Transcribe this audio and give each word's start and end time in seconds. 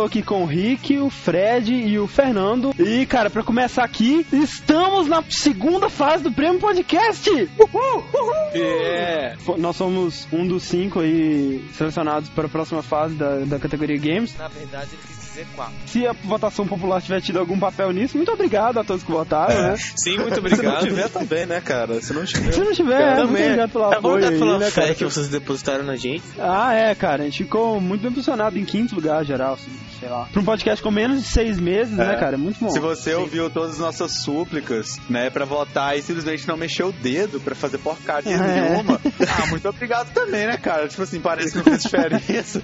Estou 0.00 0.08
aqui 0.08 0.22
com 0.22 0.44
o 0.44 0.46
Rick, 0.46 0.98
o 0.98 1.10
Fred 1.10 1.74
e 1.74 1.98
o 1.98 2.06
Fernando. 2.06 2.74
E, 2.78 3.04
cara, 3.04 3.28
pra 3.28 3.42
começar 3.42 3.84
aqui, 3.84 4.26
estamos 4.32 5.06
na 5.06 5.22
segunda 5.28 5.90
fase 5.90 6.24
do 6.24 6.32
Prêmio 6.32 6.58
Podcast! 6.58 7.28
Uhul! 7.30 8.04
Uhul! 8.14 8.34
É, 8.54 9.36
nós 9.58 9.76
somos 9.76 10.26
um 10.32 10.48
dos 10.48 10.62
cinco 10.62 11.00
aí 11.00 11.62
selecionados 11.74 12.30
para 12.30 12.46
a 12.46 12.48
próxima 12.48 12.82
fase 12.82 13.14
da, 13.14 13.40
da 13.40 13.58
categoria 13.58 13.98
Games. 13.98 14.34
Na 14.38 14.48
verdade, 14.48 14.88
ele 14.94 15.02
quis 15.06 15.29
Se 15.86 16.06
a 16.06 16.12
votação 16.24 16.66
popular 16.66 17.00
tiver 17.02 17.20
tido 17.20 17.38
algum 17.38 17.58
papel 17.58 17.90
nisso, 17.92 18.16
muito 18.16 18.30
obrigado 18.32 18.78
a 18.78 18.84
todos 18.84 19.02
que 19.02 19.10
votaram, 19.10 19.52
É. 19.54 19.62
né? 19.70 19.76
Sim, 19.96 20.18
muito 20.18 20.34
Se 20.34 20.40
não 20.40 20.46
obrigado. 20.52 20.82
tiver 20.84 21.08
também, 21.08 21.46
né, 21.46 21.60
cara? 21.60 22.00
Se 22.00 22.12
não 22.12 22.24
tiver. 22.24 22.52
Se 22.52 22.60
não 22.60 22.72
tiver, 22.72 22.98
Cara, 22.98 23.10
é, 23.12 23.14
muito 23.16 23.28
também. 23.28 23.44
obrigado 23.46 23.70
pelo 23.70 23.84
É, 23.84 23.86
vamos 23.86 23.98
apoio 23.98 24.28
aí, 24.28 24.38
pela 24.38 24.58
né, 24.58 24.70
fé 24.70 24.80
cara? 24.82 24.94
que 24.94 25.04
vocês 25.04 25.28
depositaram 25.28 25.84
na 25.84 25.96
gente. 25.96 26.22
Ah, 26.38 26.74
é, 26.74 26.94
cara, 26.94 27.22
a 27.22 27.24
gente 27.26 27.44
ficou 27.44 27.80
muito 27.80 28.02
bem 28.02 28.10
posicionado 28.12 28.58
em 28.58 28.64
quinto 28.64 28.94
lugar 28.94 29.24
geral, 29.24 29.54
assim, 29.54 29.70
sei 29.98 30.08
lá. 30.08 30.26
Pra 30.32 30.40
um 30.40 30.44
podcast 30.44 30.82
com 30.82 30.90
menos 30.90 31.22
de 31.22 31.28
seis 31.28 31.58
meses, 31.58 31.92
né, 31.96 32.14
É. 32.14 32.16
cara? 32.16 32.34
É 32.34 32.38
muito 32.38 32.58
bom. 32.60 32.70
Se 32.70 32.78
você 32.80 33.14
ouviu 33.14 33.48
todas 33.50 33.72
as 33.74 33.78
nossas 33.78 34.12
súplicas, 34.22 34.98
né, 35.08 35.30
pra 35.30 35.44
votar 35.44 35.96
e 35.96 36.02
simplesmente 36.02 36.46
não 36.48 36.56
mexeu 36.56 36.88
o 36.88 36.92
dedo 36.92 37.40
pra 37.40 37.54
fazer 37.54 37.78
porcaria 37.78 38.34
É. 38.34 38.38
nenhuma, 38.70 39.00
ah, 39.28 39.46
muito 39.46 39.68
obrigado 39.68 40.12
também, 40.12 40.46
né, 40.46 40.56
cara? 40.56 40.88
Tipo 40.88 41.02
assim, 41.02 41.20
parece 41.20 41.50
que 41.52 41.56
não 41.58 41.64
fez 41.64 41.82
diferença. 41.84 42.62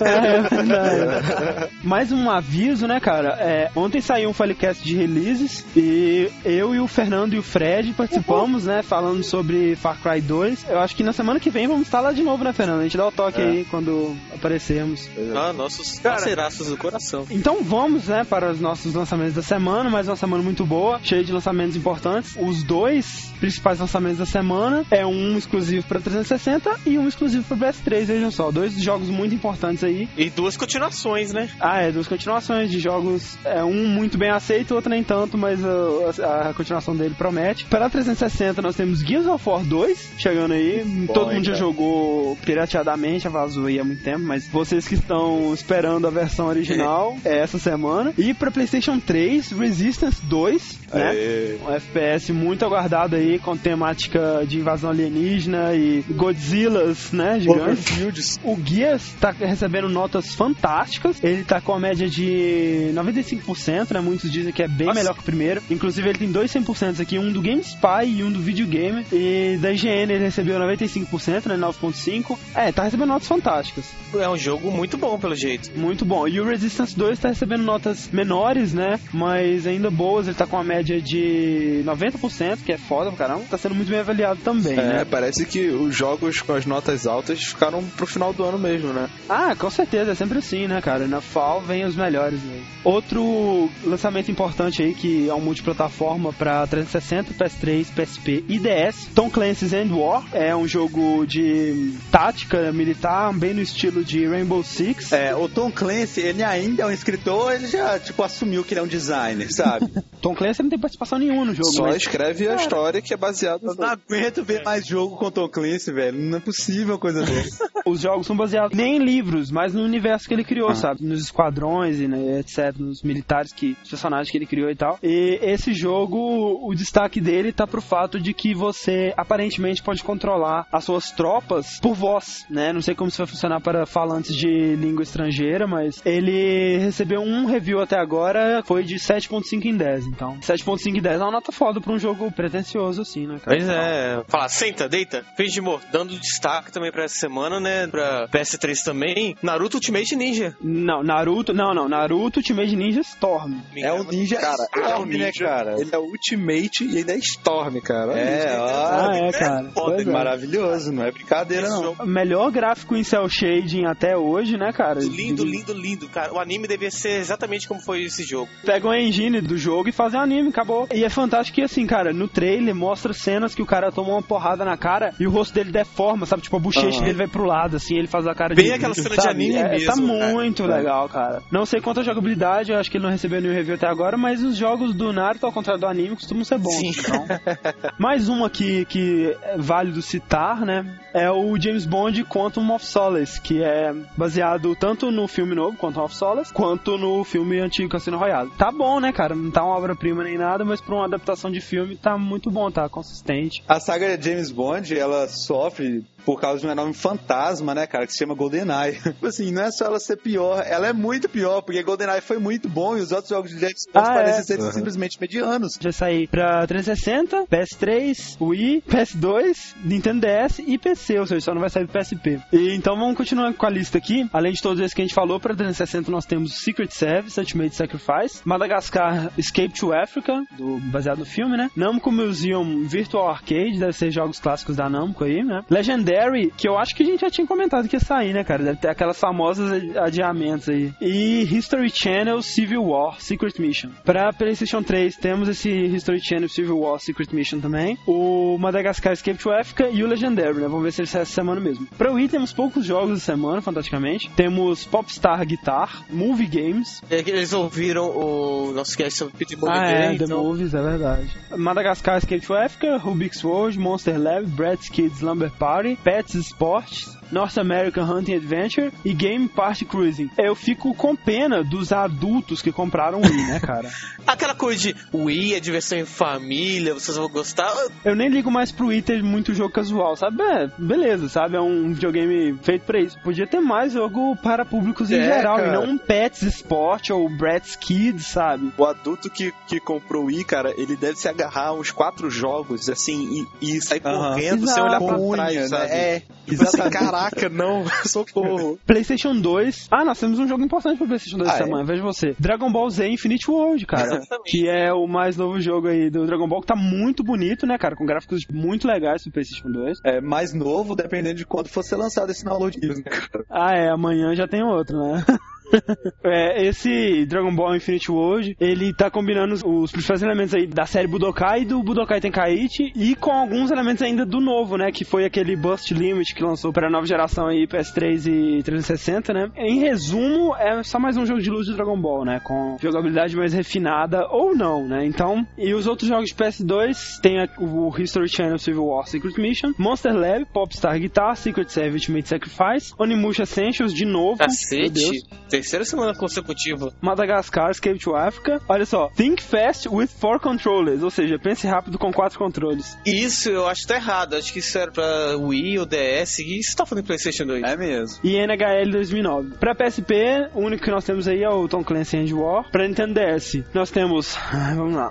É, 0.00 0.40
verdade. 0.42 1.70
Mais 2.08 2.12
um 2.12 2.30
aviso, 2.30 2.86
né, 2.86 2.98
cara? 3.00 3.36
É, 3.38 3.70
ontem 3.76 4.00
saiu 4.00 4.30
um 4.30 4.32
Filecast 4.32 4.82
de 4.82 4.96
releases 4.96 5.64
e 5.76 6.30
eu 6.42 6.74
e 6.74 6.80
o 6.80 6.86
Fernando 6.86 7.34
e 7.34 7.38
o 7.38 7.42
Fred 7.42 7.92
participamos, 7.92 8.64
né, 8.64 8.82
falando 8.82 9.22
sobre 9.22 9.76
Far 9.76 10.00
Cry 10.00 10.20
2. 10.22 10.66
Eu 10.70 10.78
acho 10.80 10.96
que 10.96 11.02
na 11.02 11.12
semana 11.12 11.38
que 11.38 11.50
vem 11.50 11.66
vamos 11.66 11.82
estar 11.86 12.00
lá 12.00 12.12
de 12.12 12.22
novo, 12.22 12.42
né, 12.44 12.52
Fernando? 12.54 12.80
A 12.80 12.82
gente 12.84 12.96
dá 12.96 13.06
o 13.06 13.12
toque 13.12 13.40
É. 13.40 13.44
aí 13.44 13.66
quando 13.70 14.16
aparecermos. 14.34 15.06
Ah, 15.36 15.52
nossos 15.52 15.98
Cara. 15.98 16.14
parceiraços 16.14 16.68
do 16.68 16.76
coração. 16.78 17.26
Então 17.30 17.62
vamos, 17.62 18.06
né, 18.06 18.24
para 18.24 18.52
os 18.52 18.60
nossos 18.60 18.94
lançamentos 18.94 19.34
da 19.34 19.42
semana, 19.42 19.90
mais 19.90 20.08
uma 20.08 20.16
semana 20.16 20.42
muito 20.42 20.64
boa, 20.64 20.98
cheia 21.02 21.22
de 21.22 21.32
lançamentos 21.32 21.76
importantes. 21.76 22.36
Os 22.40 22.62
dois 22.62 23.30
principais 23.38 23.80
lançamentos 23.80 24.18
da 24.18 24.26
semana 24.26 24.84
é 24.90 25.04
um 25.04 25.36
exclusivo 25.36 25.86
para 25.86 26.00
360 26.00 26.74
e 26.86 26.96
um 26.98 27.06
exclusivo 27.06 27.44
para 27.44 27.70
PS3, 27.72 28.04
vejam 28.06 28.30
só, 28.30 28.50
dois 28.50 28.72
jogos 28.80 29.08
muito 29.08 29.34
importantes 29.34 29.84
aí. 29.84 30.08
E 30.16 30.30
duas 30.30 30.56
continuações, 30.56 31.32
né? 31.32 31.50
Ah, 31.60 31.82
é, 31.82 31.87
duas 31.92 32.08
continuações 32.08 32.70
de 32.70 32.78
jogos, 32.78 33.36
é 33.44 33.62
um 33.62 33.86
muito 33.86 34.18
bem 34.18 34.30
aceito, 34.30 34.74
outro 34.74 34.90
nem 34.90 35.02
tanto, 35.02 35.36
mas 35.36 35.60
uh, 35.62 36.22
a, 36.22 36.50
a 36.50 36.54
continuação 36.54 36.96
dele 36.96 37.14
promete. 37.16 37.64
Para 37.66 37.88
360 37.88 38.62
nós 38.62 38.76
temos 38.76 39.00
Gears 39.00 39.26
of 39.26 39.48
War 39.48 39.62
2 39.64 40.12
chegando 40.18 40.52
aí, 40.52 40.84
Bom, 40.84 41.12
todo 41.12 41.32
mundo 41.32 41.44
já 41.44 41.52
cara? 41.52 41.64
jogou 41.64 42.36
pirateadamente, 42.44 43.28
vazou 43.28 43.66
aí 43.66 43.78
há 43.78 43.84
muito 43.84 44.02
tempo, 44.02 44.20
mas 44.20 44.46
vocês 44.48 44.86
que 44.86 44.94
estão 44.94 45.52
esperando 45.52 46.06
a 46.06 46.10
versão 46.10 46.46
original 46.46 47.16
é 47.24 47.38
essa 47.38 47.58
semana. 47.58 48.12
E 48.16 48.34
para 48.34 48.50
PlayStation 48.50 48.98
3, 48.98 49.52
Resistance 49.52 50.24
2, 50.24 50.78
né? 50.92 51.10
Aê. 51.10 51.58
Um 51.66 51.72
FPS 51.72 52.32
muito 52.32 52.64
aguardado 52.64 53.16
aí, 53.16 53.38
com 53.38 53.56
temática 53.56 54.44
de 54.46 54.58
invasão 54.58 54.90
alienígena 54.90 55.74
e 55.74 56.02
Godzillas, 56.10 57.12
né, 57.12 57.38
gigantes. 57.40 58.38
O 58.42 58.58
Gears 58.62 59.12
tá 59.20 59.30
recebendo 59.30 59.88
notas 59.88 60.34
fantásticas. 60.34 61.22
Ele 61.22 61.44
tá 61.44 61.60
com 61.60 61.77
a 61.78 61.80
média 61.80 62.08
de 62.08 62.90
95%, 62.94 63.92
né? 63.92 64.00
Muitos 64.00 64.30
dizem 64.30 64.52
que 64.52 64.62
é 64.62 64.68
bem 64.68 64.86
Nossa. 64.88 64.98
melhor 65.00 65.14
que 65.14 65.20
o 65.20 65.24
primeiro. 65.24 65.62
Inclusive, 65.70 66.08
ele 66.08 66.18
tem 66.18 66.30
dois 66.30 66.52
100% 66.52 67.00
aqui, 67.00 67.18
um 67.18 67.32
do 67.32 67.40
GameSpy 67.40 68.04
e 68.06 68.22
um 68.24 68.30
do 68.30 68.40
Videogame. 68.40 69.04
E 69.12 69.58
da 69.60 69.72
IGN 69.72 70.12
ele 70.12 70.18
recebeu 70.24 70.58
95%, 70.58 71.46
né? 71.46 71.56
9.5%. 71.56 72.36
É, 72.54 72.72
tá 72.72 72.82
recebendo 72.84 73.08
notas 73.08 73.28
fantásticas. 73.28 73.86
É 74.14 74.28
um 74.28 74.36
jogo 74.36 74.70
muito 74.70 74.96
bom, 74.96 75.18
pelo 75.18 75.34
jeito. 75.34 75.70
Muito 75.78 76.04
bom. 76.04 76.26
E 76.26 76.40
o 76.40 76.44
Resistance 76.44 76.96
2 76.96 77.18
tá 77.18 77.28
recebendo 77.28 77.62
notas 77.62 78.08
menores, 78.12 78.72
né? 78.72 78.98
Mas 79.12 79.66
ainda 79.66 79.90
boas. 79.90 80.26
Ele 80.26 80.36
tá 80.36 80.46
com 80.46 80.56
a 80.58 80.64
média 80.64 81.00
de 81.00 81.82
90%, 81.84 82.58
que 82.64 82.72
é 82.72 82.78
foda 82.78 83.10
pra 83.12 83.26
caramba. 83.26 83.44
Tá 83.50 83.58
sendo 83.58 83.74
muito 83.74 83.88
bem 83.88 84.00
avaliado 84.00 84.40
também, 84.42 84.72
É, 84.78 84.82
né? 84.82 85.04
parece 85.04 85.44
que 85.46 85.68
os 85.68 85.94
jogos 85.94 86.40
com 86.42 86.52
as 86.52 86.66
notas 86.66 87.06
altas 87.06 87.42
ficaram 87.42 87.82
pro 87.96 88.06
final 88.06 88.32
do 88.32 88.44
ano 88.44 88.58
mesmo, 88.58 88.92
né? 88.92 89.08
Ah, 89.28 89.54
com 89.56 89.70
certeza, 89.70 90.12
é 90.12 90.14
sempre 90.14 90.38
assim, 90.38 90.66
né, 90.66 90.80
cara? 90.80 91.06
Na 91.06 91.20
Fall 91.20 91.60
vem 91.68 91.84
os 91.84 91.94
melhores 91.94 92.40
aí. 92.42 92.62
Outro 92.82 93.68
lançamento 93.84 94.30
importante 94.30 94.82
aí, 94.82 94.94
que 94.94 95.28
é 95.28 95.34
um 95.34 95.40
multiplataforma 95.40 96.32
pra 96.32 96.66
360, 96.66 97.34
PS3, 97.34 97.86
PSP 97.94 98.44
e 98.48 98.58
DS, 98.58 99.10
Tom 99.14 99.30
Clancy's 99.30 99.74
End 99.74 99.92
War. 99.92 100.24
É 100.32 100.56
um 100.56 100.66
jogo 100.66 101.26
de 101.26 101.94
tática 102.10 102.72
militar, 102.72 103.32
bem 103.34 103.52
no 103.52 103.60
estilo 103.60 104.02
de 104.02 104.26
Rainbow 104.26 104.64
Six. 104.64 105.12
É, 105.12 105.36
o 105.36 105.48
Tom 105.48 105.70
Clancy, 105.70 106.20
ele 106.20 106.42
ainda 106.42 106.84
é 106.84 106.86
um 106.86 106.90
escritor, 106.90 107.52
ele 107.52 107.66
já, 107.66 107.98
tipo, 107.98 108.22
assumiu 108.22 108.64
que 108.64 108.72
ele 108.72 108.80
é 108.80 108.82
um 108.82 108.88
designer, 108.88 109.52
sabe? 109.52 109.86
Tom 110.22 110.34
Clancy 110.34 110.62
não 110.62 110.70
tem 110.70 110.78
participação 110.78 111.18
nenhuma 111.18 111.44
no 111.44 111.54
jogo, 111.54 111.70
Só 111.70 111.82
mas... 111.82 111.96
escreve 111.96 112.48
a 112.48 112.56
história 112.56 113.02
que 113.02 113.12
é 113.12 113.16
baseada 113.16 113.60
no 113.62 113.74
não 113.74 113.88
aguento 113.88 114.42
ver 114.42 114.64
mais 114.64 114.86
jogo 114.86 115.16
com 115.16 115.26
o 115.26 115.30
Tom 115.30 115.48
Clancy, 115.48 115.92
velho. 115.92 116.18
Não 116.18 116.38
é 116.38 116.40
possível 116.40 116.94
uma 116.94 116.98
coisa 116.98 117.22
dessa. 117.24 117.68
Os 117.84 118.00
jogos 118.00 118.26
são 118.26 118.36
baseados 118.36 118.76
nem 118.76 118.96
em 118.96 119.04
livros, 119.04 119.50
mas 119.50 119.74
no 119.74 119.82
universo 119.82 120.26
que 120.26 120.34
ele 120.34 120.44
criou, 120.44 120.74
sabe? 120.74 121.04
Nos 121.04 121.20
esquadrões 121.20 121.57
e 121.98 122.08
né, 122.08 122.40
etc, 122.40 122.76
nos 122.78 123.02
militares 123.02 123.52
que 123.52 123.76
os 123.82 123.90
personagens 123.90 124.30
que 124.30 124.38
ele 124.38 124.46
criou 124.46 124.70
e 124.70 124.76
tal. 124.76 124.98
E 125.02 125.38
esse 125.42 125.72
jogo, 125.72 126.60
o 126.62 126.74
destaque 126.74 127.20
dele 127.20 127.52
tá 127.52 127.66
pro 127.66 127.82
fato 127.82 128.18
de 128.20 128.32
que 128.32 128.54
você 128.54 129.12
aparentemente 129.16 129.82
pode 129.82 130.02
controlar 130.02 130.66
as 130.72 130.84
suas 130.84 131.10
tropas 131.10 131.78
por 131.80 131.94
voz, 131.94 132.46
né? 132.50 132.72
Não 132.72 132.80
sei 132.80 132.94
como 132.94 133.08
isso 133.08 133.18
vai 133.18 133.26
funcionar 133.26 133.60
para 133.60 133.86
falantes 133.86 134.34
de 134.34 134.76
língua 134.76 135.02
estrangeira, 135.02 135.66
mas 135.66 136.04
ele 136.04 136.78
recebeu 136.78 137.20
um 137.20 137.46
review 137.46 137.80
até 137.80 137.98
agora, 137.98 138.62
foi 138.64 138.84
de 138.84 138.96
7.5 138.96 139.64
em 139.64 139.76
10, 139.76 140.06
então. 140.06 140.38
7.5 140.40 140.96
em 140.96 141.02
10 141.02 141.20
é 141.20 141.24
uma 141.24 141.32
nota 141.32 141.52
foda 141.52 141.80
pra 141.80 141.92
um 141.92 141.98
jogo 141.98 142.30
pretencioso 142.30 143.02
assim, 143.02 143.26
né, 143.26 143.38
cara? 143.42 143.56
Pois 143.56 143.68
é. 143.68 144.24
Fala, 144.28 144.48
senta, 144.48 144.88
deita. 144.88 145.24
Finge 145.36 145.54
de 145.54 145.60
morto. 145.60 145.86
Dando 145.90 146.18
destaque 146.18 146.72
também 146.72 146.90
pra 146.90 147.04
essa 147.04 147.16
semana, 147.16 147.60
né? 147.60 147.86
Pra 147.86 148.28
PS3 148.28 148.84
também. 148.84 149.36
Naruto 149.42 149.76
Ultimate 149.76 150.16
Ninja. 150.16 150.56
Não, 150.60 151.02
Naruto, 151.02 151.47
não, 151.52 151.74
não, 151.74 151.88
Naruto 151.88 152.38
Ultimate 152.40 152.74
Ninja 152.76 153.00
Storm. 153.00 153.54
É 153.76 153.92
o 153.92 154.04
Ninja 154.04 154.36
Cara, 154.36 154.54
Storm, 154.64 154.86
é 154.86 154.96
um 154.98 155.06
né, 155.06 155.26
ninja. 155.26 155.44
cara? 155.44 155.80
Ele 155.80 155.90
é 155.92 155.98
Ultimate 155.98 156.84
e 156.84 156.98
ainda 156.98 157.12
é 157.14 157.18
Storm, 157.18 157.80
cara. 157.80 158.12
É, 158.18 158.56
ó. 158.58 159.08
Ah, 159.10 159.16
é, 159.16 159.32
cara. 159.32 159.70
Foda, 159.70 160.02
é. 160.02 160.04
maravilhoso, 160.04 160.92
não 160.92 161.04
é 161.04 161.10
brincadeira, 161.10 161.68
não. 161.68 161.92
O 161.92 162.06
melhor 162.06 162.50
gráfico 162.50 162.96
em 162.96 163.02
cel 163.02 163.28
shading 163.28 163.84
até 163.86 164.16
hoje, 164.16 164.56
né, 164.56 164.72
cara? 164.72 165.00
Lindo, 165.00 165.44
lindo, 165.44 165.72
lindo, 165.72 166.08
cara. 166.08 166.32
O 166.32 166.38
anime 166.38 166.66
devia 166.68 166.90
ser 166.90 167.18
exatamente 167.20 167.66
como 167.68 167.80
foi 167.80 168.02
esse 168.04 168.22
jogo. 168.24 168.48
Pegam 168.64 168.90
a 168.90 168.98
engine 169.00 169.40
do 169.40 169.56
jogo 169.56 169.88
e 169.88 169.92
fazem 169.92 170.18
um 170.18 170.22
anime, 170.22 170.48
acabou. 170.48 170.88
E 170.92 171.04
é 171.04 171.08
fantástico 171.08 171.56
que, 171.56 171.62
assim, 171.62 171.86
cara, 171.86 172.12
no 172.12 172.28
trailer 172.28 172.74
mostra 172.74 173.12
cenas 173.12 173.54
que 173.54 173.62
o 173.62 173.66
cara 173.66 173.90
toma 173.92 174.10
uma 174.12 174.22
porrada 174.22 174.64
na 174.64 174.76
cara 174.76 175.12
e 175.18 175.26
o 175.26 175.30
rosto 175.30 175.54
dele 175.54 175.70
deforma, 175.70 176.26
sabe? 176.26 176.42
Tipo, 176.42 176.56
a 176.56 176.60
bochecha 176.60 176.96
Aham. 176.98 177.04
dele 177.04 177.18
vai 177.18 177.28
pro 177.28 177.44
lado, 177.44 177.76
assim, 177.76 177.96
ele 177.96 178.06
faz 178.06 178.26
a 178.26 178.34
cara 178.34 178.54
Bem 178.54 178.66
de... 178.66 178.72
aquela 178.72 178.94
cena 178.94 179.10
de 179.10 179.16
sabe? 179.16 179.30
anime 179.30 179.54
é, 179.56 179.68
mesmo, 179.70 179.86
Tá 179.88 179.94
cara. 180.18 180.32
muito 180.32 180.64
legal, 180.64 181.08
cara. 181.08 181.37
Não 181.50 181.66
sei 181.66 181.80
quanto 181.80 182.00
a 182.00 182.02
jogabilidade, 182.02 182.72
eu 182.72 182.78
acho 182.78 182.90
que 182.90 182.96
ele 182.96 183.04
não 183.04 183.10
recebeu 183.10 183.40
nenhum 183.40 183.54
review 183.54 183.74
até 183.74 183.86
agora, 183.86 184.16
mas 184.16 184.42
os 184.42 184.56
jogos 184.56 184.94
do 184.94 185.12
Naruto, 185.12 185.46
ao 185.46 185.52
contrário 185.52 185.80
do 185.80 185.86
anime, 185.86 186.16
costumam 186.16 186.44
ser 186.44 186.58
bons. 186.58 186.74
Sim. 186.74 186.90
Então. 186.90 187.26
Mais 187.98 188.28
um 188.28 188.44
aqui 188.44 188.84
que 188.84 189.36
é 189.42 189.56
válido 189.58 190.02
citar, 190.02 190.64
né? 190.64 190.98
É 191.12 191.30
o 191.30 191.58
James 191.60 191.86
Bond 191.86 192.24
Quantum 192.24 192.72
of 192.74 192.84
Solace, 192.84 193.40
que 193.40 193.62
é 193.62 193.92
baseado 194.16 194.74
tanto 194.76 195.10
no 195.10 195.26
filme 195.26 195.54
novo, 195.54 195.76
Quantum 195.76 196.02
of 196.02 196.14
Solace, 196.14 196.52
quanto 196.52 196.96
no 196.96 197.24
filme 197.24 197.60
antigo 197.60 197.88
Cassino 197.88 198.18
Royale. 198.18 198.50
Tá 198.58 198.70
bom, 198.70 199.00
né, 199.00 199.12
cara? 199.12 199.34
Não 199.34 199.50
tá 199.50 199.64
uma 199.64 199.76
obra-prima 199.76 200.24
nem 200.24 200.36
nada, 200.38 200.64
mas 200.64 200.80
pra 200.80 200.94
uma 200.94 201.04
adaptação 201.04 201.50
de 201.50 201.60
filme 201.60 201.96
tá 201.96 202.16
muito 202.16 202.50
bom, 202.50 202.70
tá 202.70 202.88
consistente. 202.88 203.62
A 203.68 203.80
saga 203.80 204.16
de 204.16 204.28
James 204.30 204.50
Bond, 204.50 204.96
ela 204.96 205.26
sofre 205.28 206.04
por 206.28 206.38
causa 206.38 206.60
de 206.60 206.66
um 206.66 206.70
enorme 206.70 206.92
fantasma, 206.92 207.74
né, 207.74 207.86
cara, 207.86 208.06
que 208.06 208.12
se 208.12 208.18
chama 208.18 208.34
GoldenEye. 208.34 209.00
Tipo 209.00 209.26
assim, 209.28 209.50
não 209.50 209.62
é 209.62 209.70
só 209.70 209.86
ela 209.86 209.98
ser 209.98 210.18
pior, 210.18 210.62
ela 210.66 210.86
é 210.86 210.92
muito 210.92 211.26
pior, 211.26 211.62
porque 211.62 211.82
GoldenEye 211.82 212.20
foi 212.20 212.36
muito 212.38 212.68
bom 212.68 212.98
e 212.98 213.00
os 213.00 213.12
outros 213.12 213.30
jogos 213.30 213.50
de 213.50 213.58
James 213.58 213.86
Bond 213.90 214.06
Ah, 214.06 214.12
parecem 214.12 214.40
é. 214.40 214.42
ser 214.42 214.60
Uhum. 214.60 214.70
simplesmente 214.72 215.18
medianos. 215.18 215.78
Vai 215.80 215.90
sair 215.90 216.28
pra 216.28 216.66
360, 216.66 217.46
PS3, 217.46 218.36
Wii, 218.38 218.82
PS2, 218.86 219.74
Nintendo 219.82 220.26
DS 220.26 220.58
e 220.66 220.76
PC, 220.76 221.18
ou 221.18 221.26
seja, 221.26 221.40
só 221.40 221.54
não 221.54 221.62
vai 221.62 221.70
sair 221.70 221.86
pro 221.86 221.98
PSP. 221.98 222.38
E, 222.52 222.74
então 222.74 222.94
vamos 222.94 223.16
continuar 223.16 223.54
com 223.54 223.64
a 223.64 223.70
lista 223.70 223.96
aqui. 223.96 224.28
Além 224.30 224.52
de 224.52 224.60
todos 224.60 224.80
esses 224.80 224.92
que 224.92 225.00
a 225.00 225.04
gente 225.06 225.14
falou, 225.14 225.40
pra 225.40 225.54
360 225.54 226.10
nós 226.10 226.26
temos 226.26 226.58
Secret 226.58 226.90
Service, 226.90 227.40
Ultimate 227.40 227.74
Sacrifice, 227.74 228.42
Madagascar 228.44 229.30
Escape 229.38 229.70
to 229.70 229.94
Africa, 229.94 230.42
do, 230.58 230.76
baseado 230.92 231.20
no 231.20 231.24
filme, 231.24 231.56
né? 231.56 231.70
Namco 231.74 232.12
Museum 232.12 232.84
Virtual 232.86 233.30
Arcade, 233.30 233.78
deve 233.78 233.94
ser 233.94 234.10
jogos 234.10 234.38
clássicos 234.38 234.76
da 234.76 234.90
Namco 234.90 235.24
aí, 235.24 235.42
né? 235.42 235.62
Legendary, 235.70 236.17
que 236.56 236.68
eu 236.68 236.78
acho 236.78 236.94
que 236.94 237.02
a 237.02 237.06
gente 237.06 237.20
já 237.20 237.30
tinha 237.30 237.46
comentado 237.46 237.88
que 237.88 237.96
ia 237.96 238.00
sair, 238.00 238.32
né, 238.32 238.44
cara? 238.44 238.62
Deve 238.62 238.78
ter 238.78 238.88
aquelas 238.88 239.18
famosas 239.18 239.82
adiamentos 239.96 240.68
aí. 240.68 240.92
E 241.00 241.42
History 241.42 241.90
Channel 241.90 242.42
Civil 242.42 242.84
War 242.84 243.20
Secret 243.20 243.54
Mission. 243.58 243.90
Pra 244.04 244.32
PlayStation 244.32 244.82
3 244.82 245.16
temos 245.16 245.48
esse 245.48 245.70
History 245.70 246.20
Channel 246.20 246.48
Civil 246.48 246.78
War 246.78 246.98
Secret 246.98 247.32
Mission 247.32 247.60
também. 247.60 247.98
O 248.06 248.56
Madagascar 248.58 249.12
Escape 249.12 249.38
to 249.38 249.50
Africa 249.50 249.88
e 249.88 250.02
o 250.02 250.06
Legendary, 250.06 250.58
né? 250.58 250.68
Vamos 250.68 250.82
ver 250.82 250.92
se 250.92 251.00
ele 251.02 251.08
sai 251.08 251.22
essa 251.22 251.32
semana 251.32 251.60
mesmo. 251.60 251.86
Pra 251.96 252.12
Wii 252.12 252.28
temos 252.28 252.52
poucos 252.52 252.84
jogos 252.84 253.14
de 253.18 253.20
semana, 253.20 253.60
fantasticamente. 253.60 254.30
Temos 254.30 254.84
Popstar 254.84 255.44
Guitar, 255.46 256.04
Movie 256.10 256.46
Games. 256.46 257.02
É 257.10 257.22
que 257.22 257.30
eles 257.30 257.52
ouviram 257.52 258.06
o 258.08 258.72
nosso 258.72 258.96
cast 258.96 259.18
sobre 259.18 259.34
Pit 259.36 259.56
Ah, 259.66 259.90
é, 259.90 260.16
The 260.16 260.24
então... 260.24 260.42
Movies, 260.42 260.74
é 260.74 260.82
verdade. 260.82 261.28
Madagascar 261.56 262.18
Escape 262.18 262.46
to 262.46 262.54
Africa, 262.54 262.96
Rubik's 262.96 263.44
World, 263.44 263.78
Monster 263.78 264.18
Lab, 264.18 264.46
Brad's 264.46 264.88
Kids 264.88 265.20
Lumber 265.20 265.50
Party, 265.50 265.98
Pets 266.08 266.36
Sports, 266.36 267.18
North 267.30 267.58
American 267.58 268.04
Hunting 268.04 268.36
Adventure 268.36 268.90
e 269.04 269.12
Game 269.12 269.46
Party 269.46 269.84
Cruising. 269.84 270.30
Eu 270.38 270.54
fico 270.54 270.94
com 270.94 271.14
pena 271.14 271.62
dos 271.62 271.92
adultos 271.92 272.62
que 272.62 272.72
compraram 272.72 273.20
o 273.20 273.22
Wii, 273.22 273.46
né, 273.46 273.60
cara? 273.60 273.90
Aquela 274.26 274.54
coisa 274.54 274.80
de 274.80 274.96
Wii 275.12 275.54
é 275.54 275.60
diversão 275.60 275.98
em 275.98 276.06
família, 276.06 276.94
vocês 276.94 277.14
vão 277.14 277.28
gostar. 277.28 277.70
Eu 278.02 278.16
nem 278.16 278.30
ligo 278.30 278.50
mais 278.50 278.72
pro 278.72 278.86
Wii 278.86 279.02
ter 279.02 279.22
muito 279.22 279.52
jogo 279.52 279.70
casual, 279.70 280.16
sabe? 280.16 280.42
É, 280.42 280.70
beleza, 280.78 281.28
sabe? 281.28 281.56
É 281.56 281.60
um 281.60 281.92
videogame 281.92 282.58
feito 282.62 282.86
pra 282.86 282.98
isso. 282.98 283.18
Podia 283.22 283.46
ter 283.46 283.60
mais 283.60 283.92
jogo 283.92 284.34
para 284.36 284.64
públicos 284.64 285.10
em 285.10 285.18
é, 285.18 285.24
geral, 285.24 285.56
cara. 285.56 285.68
e 285.68 285.72
não 285.72 285.92
um 285.92 285.98
Pets 285.98 286.40
Sport 286.42 287.10
ou 287.10 287.28
Bratz 287.28 287.76
Kids, 287.76 288.24
sabe? 288.24 288.72
O 288.78 288.84
adulto 288.86 289.28
que, 289.28 289.52
que 289.66 289.78
comprou 289.78 290.22
o 290.22 290.26
Wii, 290.28 290.44
cara, 290.44 290.72
ele 290.78 290.96
deve 290.96 291.16
se 291.16 291.28
agarrar 291.28 291.74
uns 291.74 291.90
quatro 291.90 292.30
jogos, 292.30 292.88
assim, 292.88 293.46
e, 293.60 293.76
e 293.76 293.82
sair 293.82 294.00
uh 294.00 294.04
-huh. 294.04 294.28
correndo 294.30 294.64
Exato. 294.64 294.72
sem 294.72 294.82
olhar 294.82 295.00
pra 295.00 295.36
trás, 295.36 295.54
né? 295.54 295.66
sabe? 295.66 295.87
É, 295.88 296.20
tipo 296.20 296.32
assim, 296.62 296.64
exatamente. 296.64 296.92
Caraca, 296.92 297.48
não, 297.48 297.84
socorro. 298.04 298.78
PlayStation 298.86 299.40
2. 299.40 299.88
Ah, 299.90 300.04
nós 300.04 300.18
temos 300.18 300.38
um 300.38 300.48
jogo 300.48 300.64
importante 300.64 300.98
pro 300.98 301.06
PlayStation 301.06 301.38
2 301.38 301.48
ah, 301.48 301.52
essa 301.52 301.62
é? 301.62 301.66
semana, 301.66 301.84
veja 301.84 302.02
você. 302.02 302.34
Dragon 302.38 302.70
Ball 302.70 302.90
Z 302.90 303.08
Infinite 303.08 303.50
World, 303.50 303.86
cara. 303.86 304.20
que 304.44 304.68
é 304.68 304.92
o 304.92 305.06
mais 305.06 305.36
novo 305.36 305.60
jogo 305.60 305.88
aí 305.88 306.10
do 306.10 306.26
Dragon 306.26 306.48
Ball, 306.48 306.60
que 306.60 306.66
tá 306.66 306.76
muito 306.76 307.22
bonito, 307.22 307.66
né, 307.66 307.78
cara? 307.78 307.96
Com 307.96 308.06
gráficos 308.06 308.42
muito 308.50 308.86
legais 308.86 309.22
pro 309.22 309.32
PlayStation 309.32 309.70
2. 309.70 309.98
É, 310.04 310.20
mais 310.20 310.52
novo, 310.52 310.94
dependendo 310.94 311.36
de 311.36 311.46
quando 311.46 311.68
for 311.68 311.82
ser 311.82 311.96
lançado 311.96 312.30
esse 312.30 312.44
download 312.44 312.78
né, 312.80 313.02
cara? 313.02 313.44
Ah, 313.50 313.74
é, 313.74 313.88
amanhã 313.88 314.34
já 314.34 314.46
tem 314.46 314.62
outro, 314.62 314.98
né? 314.98 315.24
é, 316.24 316.66
esse 316.66 317.24
Dragon 317.26 317.54
Ball 317.54 317.76
Infinite 317.76 318.10
World, 318.10 318.56
ele 318.60 318.92
tá 318.92 319.10
combinando 319.10 319.54
os 319.54 319.92
principais 319.92 320.22
elementos 320.22 320.54
aí 320.54 320.66
da 320.66 320.86
série 320.86 321.06
Budokai 321.06 321.64
do 321.64 321.82
Budokai 321.82 322.20
Tenkaichi 322.20 322.92
e 322.96 323.14
com 323.14 323.30
alguns 323.30 323.70
elementos 323.70 324.02
ainda 324.02 324.24
do 324.24 324.40
novo, 324.40 324.76
né? 324.76 324.90
Que 324.90 325.04
foi 325.04 325.24
aquele 325.24 325.56
Burst 325.56 325.90
Limit 325.90 326.34
que 326.34 326.42
lançou 326.42 326.72
para 326.72 326.88
a 326.88 326.90
nova 326.90 327.06
geração 327.06 327.46
aí, 327.46 327.66
PS3 327.66 328.58
e 328.58 328.62
360, 328.62 329.32
né? 329.32 329.50
Em 329.56 329.78
resumo, 329.78 330.54
é 330.56 330.82
só 330.82 330.98
mais 330.98 331.16
um 331.16 331.24
jogo 331.24 331.40
de 331.40 331.50
luz 331.50 331.66
de 331.66 331.74
Dragon 331.74 332.00
Ball, 332.00 332.24
né? 332.24 332.40
Com 332.42 332.76
jogabilidade 332.80 333.36
mais 333.36 333.52
refinada 333.52 334.26
ou 334.30 334.54
não, 334.56 334.86
né? 334.86 335.04
Então, 335.06 335.46
e 335.56 335.72
os 335.74 335.86
outros 335.86 336.08
jogos 336.08 336.30
de 336.30 336.34
PS2 336.34 337.20
tem 337.20 337.40
a, 337.40 337.48
o 337.58 337.92
History 337.96 338.28
Channel 338.28 338.58
Civil 338.58 338.84
War 338.84 339.06
Secret 339.06 339.38
Mission, 339.40 339.72
Monster 339.78 340.14
Lab, 340.14 340.46
Popstar 340.46 340.98
Guitar, 340.98 341.36
Secret 341.36 341.68
Service 341.68 342.08
Ultimate 342.08 342.28
Sacrifice, 342.28 342.94
Onimusha 342.98 343.42
Essentials 343.42 343.92
de 343.92 344.04
novo. 344.04 344.38
Cacete! 344.38 345.22
Terceira 345.58 345.84
semana 345.84 346.14
consecutiva. 346.14 346.92
Madagascar, 347.00 347.70
Escape 347.70 347.98
to 347.98 348.14
Africa. 348.14 348.60
Olha 348.68 348.86
só, 348.86 349.08
Think 349.16 349.42
Fast 349.42 349.88
with 349.88 350.08
Four 350.08 350.40
Controllers, 350.40 351.02
ou 351.02 351.10
seja, 351.10 351.38
pense 351.38 351.66
rápido 351.66 351.98
com 351.98 352.12
quatro 352.12 352.38
controles. 352.38 352.96
Isso 353.04 353.50
eu 353.50 353.66
acho 353.66 353.82
que 353.82 353.88
tá 353.88 353.96
errado. 353.96 354.34
Acho 354.34 354.52
que 354.52 354.60
isso 354.60 354.78
era 354.78 354.90
pra 354.90 355.36
Wii 355.36 355.80
ou 355.80 355.86
DS. 355.86 356.38
E 356.38 356.58
isso 356.60 356.76
tá 356.76 356.86
falando 356.86 357.04
PlayStation 357.04 357.44
2. 357.44 357.62
É 357.64 357.76
mesmo. 357.76 358.18
E 358.22 358.36
NHL 358.36 358.90
2009. 358.90 359.56
Pra 359.58 359.74
PSP, 359.74 360.48
o 360.54 360.60
único 360.60 360.84
que 360.84 360.90
nós 360.90 361.04
temos 361.04 361.26
aí 361.26 361.42
é 361.42 361.50
o 361.50 361.66
Tom 361.68 361.82
Clancy 361.82 362.18
End 362.18 362.32
War. 362.32 362.70
Pra 362.70 362.86
Nintendo 362.86 363.14
DS, 363.14 363.64
nós 363.74 363.90
temos. 363.90 364.36
Vamos 364.76 364.94
lá. 364.94 365.10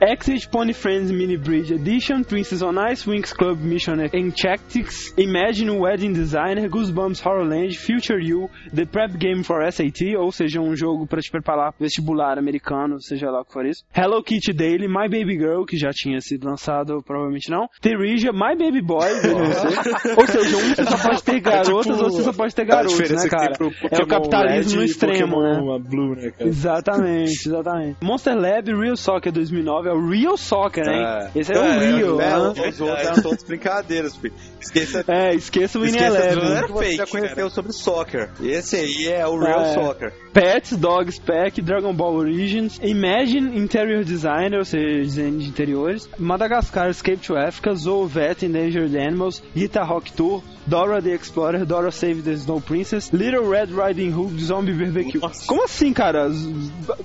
Exit 0.00 0.50
Pony 0.50 0.72
Friends 0.72 1.10
Mini 1.10 1.36
Bridge 1.36 1.72
Edition, 1.72 2.22
Princess 2.24 2.62
on 2.62 2.76
Ice, 2.90 3.08
Wings 3.08 3.32
Club 3.32 3.60
Mission 3.60 4.00
Enchantics, 4.12 5.14
Imagine 5.16 5.78
Wedding 5.78 6.12
Designer, 6.12 6.68
Goosebumps 6.68 7.20
Horrorland, 7.20 7.76
Future 7.76 8.20
You, 8.20 8.50
The 8.72 8.84
Prep 8.84 9.16
Game 9.18 9.42
for 9.42 9.62
SAT, 9.70 10.16
ou 10.18 10.30
seja, 10.30 10.60
um 10.60 10.76
jogo 10.76 11.06
para 11.06 11.20
te 11.20 11.30
preparar 11.30 11.72
para 11.72 11.84
vestibular 11.84 12.38
americano, 12.38 13.00
seja 13.00 13.30
lá 13.30 13.40
o 13.40 13.44
que 13.44 13.52
for 13.52 13.66
isso. 13.66 13.84
Hello 13.94 14.22
Kitty 14.22 14.52
Daily, 14.52 14.88
My 14.88 15.08
Baby 15.08 15.38
Girl, 15.38 15.64
que 15.64 15.76
já 15.76 15.90
tinha 15.90 16.20
sido 16.20 16.48
lançado, 16.48 17.02
provavelmente 17.02 17.50
não. 17.50 17.68
Terija, 17.80 18.32
My 18.32 18.56
Baby 18.56 18.82
Boy, 18.82 19.08
ou 20.16 20.26
seja, 20.26 20.56
um 20.56 20.74
você 20.74 20.84
só 20.84 20.98
pode 20.98 21.22
ter 21.22 21.40
garotas, 21.40 21.68
é 21.68 21.92
tipo, 21.92 21.94
outro 21.94 22.10
você 22.10 22.22
só 22.22 22.32
pode 22.32 22.54
ter 22.54 22.64
garotos, 22.64 22.98
né, 22.98 23.28
cara? 23.28 23.54
É 23.90 24.02
o 24.02 24.06
capitalismo 24.06 24.80
no 24.80 24.84
extremo, 24.84 25.42
né? 25.42 25.78
Blue, 25.78 26.14
né 26.14 26.30
cara? 26.30 26.48
Exatamente, 26.48 27.48
exatamente. 27.48 27.96
Monster 28.02 28.36
Lab 28.36 28.72
Real 28.74 28.96
Soccer 28.96 29.32
2009 29.64 29.88
é 29.88 29.92
o 29.92 30.08
Real 30.08 30.36
Soccer, 30.36 30.86
hein? 30.86 31.02
É. 31.02 31.30
Esse 31.34 31.52
é, 31.52 31.56
é 31.56 31.60
o 31.60 31.62
Real, 31.62 32.20
é, 32.20 32.26
né? 32.26 32.38
Os 32.38 32.80
outros 32.80 33.06
eram 33.06 33.22
todos 33.22 33.42
brincadeiras, 33.42 34.16
filho. 34.16 34.34
Esqueça, 34.60 35.04
é, 35.08 35.34
esqueça 35.34 35.78
o 35.78 35.82
Winnie 35.82 36.02
Eleven. 36.02 36.66
que 36.66 36.72
você 36.72 36.92
já 36.94 37.06
conheceu 37.06 37.36
cara. 37.36 37.50
sobre 37.50 37.72
soccer. 37.72 38.30
Esse 38.40 38.76
aí 38.76 39.08
é 39.08 39.26
o 39.26 39.38
Real 39.38 39.62
é. 39.62 39.74
Soccer. 39.74 40.12
Pets, 40.32 40.76
Dogs 40.76 41.20
Pack, 41.20 41.62
Dragon 41.62 41.94
Ball 41.94 42.14
Origins, 42.14 42.80
Imagine 42.82 43.56
Interior 43.56 44.02
Designer, 44.04 44.58
ou 44.58 44.64
seja, 44.64 45.02
design 45.02 45.38
de 45.38 45.48
interiores, 45.48 46.08
Madagascar 46.18 46.90
Escape 46.90 47.18
to 47.18 47.36
Africa, 47.36 47.72
Zoo 47.74 48.06
Vet 48.06 48.44
Endangered 48.44 48.98
Animals, 48.98 49.40
Guitar 49.54 49.86
Rock 49.86 50.12
Tour, 50.12 50.42
Dora 50.66 51.00
the 51.00 51.14
Explorer, 51.14 51.64
Dora 51.64 51.92
Save 51.92 52.22
the 52.22 52.32
Snow 52.32 52.60
Princess, 52.60 53.12
Little 53.12 53.48
Red 53.48 53.70
Riding 53.70 54.10
Hood, 54.10 54.40
Zombie 54.40 54.72
Barbecue. 54.72 55.20
Nossa. 55.20 55.46
Como 55.46 55.62
assim, 55.62 55.92
cara? 55.92 56.28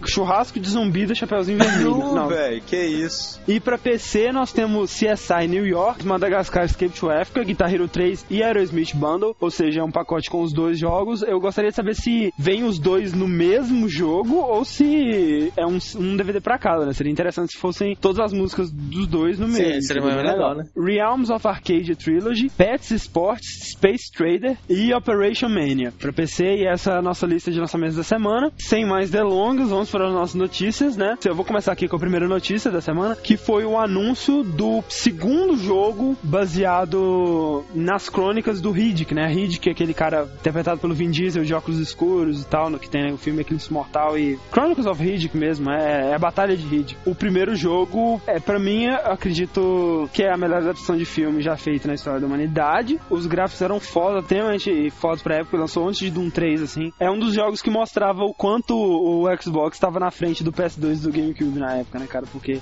Churrasco 0.05 0.59
de 0.59 0.69
zumbi 0.69 1.05
da 1.05 1.13
Chapeuzinho 1.13 1.59
Vermelho. 1.59 1.97
Não, 1.97 2.27
velho, 2.49 2.61
que 2.61 2.77
isso. 2.77 3.39
E 3.47 3.59
pra 3.59 3.77
PC 3.77 4.31
nós 4.31 4.51
temos 4.51 4.91
CSI 4.91 5.47
New 5.47 5.65
York, 5.65 6.05
Madagascar 6.05 6.65
Escape 6.65 6.93
to 6.97 7.09
Africa, 7.09 7.43
Guitar 7.43 7.73
Hero 7.73 7.87
3 7.87 8.25
e 8.29 8.43
Aerosmith 8.43 8.93
Bundle, 8.95 9.35
ou 9.39 9.51
seja, 9.51 9.81
é 9.81 9.83
um 9.83 9.91
pacote 9.91 10.29
com 10.29 10.41
os 10.41 10.51
dois 10.51 10.77
jogos. 10.79 11.21
Eu 11.21 11.39
gostaria 11.39 11.69
de 11.69 11.75
saber 11.75 11.95
se 11.95 12.33
vem 12.37 12.63
os 12.63 12.79
dois 12.79 13.13
no 13.13 13.27
mesmo 13.27 13.87
jogo 13.87 14.35
ou 14.35 14.65
se 14.65 15.51
é 15.55 15.65
um, 15.65 15.77
um 15.97 16.17
DVD 16.17 16.41
pra 16.41 16.57
cada, 16.57 16.85
né? 16.85 16.93
Seria 16.93 17.11
interessante 17.11 17.53
se 17.53 17.57
fossem 17.57 17.95
todas 17.95 18.19
as 18.19 18.33
músicas 18.33 18.71
dos 18.71 19.07
dois 19.07 19.39
no 19.39 19.47
mesmo. 19.47 19.73
Sim, 19.73 19.81
seria 19.81 20.01
mais 20.01 20.15
legal, 20.15 20.55
né? 20.55 20.65
Realms 20.75 21.31
of 21.31 21.47
Arcadia 21.47 21.95
Trilogy, 21.95 22.49
Pets 22.49 22.91
Sports, 22.91 23.71
Space 23.71 24.11
Trader 24.11 24.57
e 24.69 24.93
Operation 24.93 25.49
Mania 25.49 25.93
para 25.97 26.11
PC 26.11 26.43
e 26.43 26.67
essa 26.67 26.93
é 26.93 26.97
a 26.97 27.01
nossa 27.01 27.25
lista 27.25 27.51
de 27.51 27.59
lançamentos 27.59 27.95
da 27.95 28.03
semana. 28.03 28.51
Sem 28.57 28.85
mais 28.85 29.09
delongas, 29.09 29.69
vamos 29.69 29.89
para 29.89 30.07
as 30.07 30.13
nossas 30.13 30.35
notícias, 30.35 30.97
né? 30.97 31.17
Eu 31.25 31.35
vou 31.35 31.45
começar 31.45 31.71
aqui 31.71 31.87
com 31.87 31.95
a 31.95 31.99
primeira 31.99 32.27
notícia 32.27 32.38
da 32.71 32.81
semana, 32.81 33.15
que 33.15 33.37
foi 33.37 33.65
o 33.65 33.77
anúncio 33.77 34.43
do 34.43 34.83
segundo 34.87 35.57
jogo 35.57 36.17
baseado 36.23 37.63
nas 37.75 38.09
crônicas 38.09 38.61
do 38.61 38.71
Riddick, 38.71 39.13
né? 39.13 39.27
Riddick 39.27 39.69
é 39.69 39.71
aquele 39.71 39.93
cara 39.93 40.23
interpretado 40.39 40.79
pelo 40.79 40.93
Vin 40.93 41.11
Diesel 41.11 41.43
de 41.43 41.53
óculos 41.53 41.79
escuros 41.79 42.41
e 42.41 42.45
tal, 42.45 42.69
no 42.69 42.79
que 42.79 42.89
tem 42.89 43.03
né, 43.03 43.13
o 43.13 43.17
filme 43.17 43.41
Eclipse 43.41 43.71
Mortal 43.71 44.17
e 44.17 44.39
Chronicles 44.51 44.87
of 44.87 45.03
Riddick 45.03 45.35
mesmo, 45.37 45.69
é, 45.69 46.11
é 46.11 46.15
a 46.15 46.19
Batalha 46.19 46.55
de 46.55 46.65
Riddick. 46.65 46.97
O 47.05 47.13
primeiro 47.13 47.55
jogo, 47.55 48.21
é 48.25 48.39
para 48.39 48.57
mim, 48.57 48.87
acredito 48.87 50.09
que 50.13 50.23
é 50.23 50.33
a 50.33 50.37
melhor 50.37 50.61
adaptação 50.61 50.97
de 50.97 51.05
filme 51.05 51.41
já 51.41 51.57
feita 51.57 51.87
na 51.87 51.93
história 51.93 52.19
da 52.19 52.27
humanidade. 52.27 52.99
Os 53.09 53.27
gráficos 53.27 53.61
eram 53.61 53.79
foda, 53.79 54.19
extremamente 54.19 54.89
fodas 54.91 55.21
pra 55.21 55.35
época, 55.35 55.57
lançou 55.57 55.87
antes 55.87 55.99
de 55.99 56.09
Doom 56.09 56.29
3, 56.29 56.61
assim. 56.61 56.93
É 56.99 57.09
um 57.09 57.19
dos 57.19 57.33
jogos 57.33 57.61
que 57.61 57.69
mostrava 57.69 58.23
o 58.23 58.33
quanto 58.33 58.75
o 58.75 59.25
Xbox 59.41 59.75
estava 59.75 59.99
na 59.99 60.11
frente 60.11 60.43
do 60.43 60.51
PS2 60.51 60.93
e 60.93 61.01
do 61.01 61.11
GameCube 61.11 61.59
na 61.59 61.77
época, 61.77 61.99
né, 61.99 62.07
cara? 62.07 62.25
Porque 62.31 62.59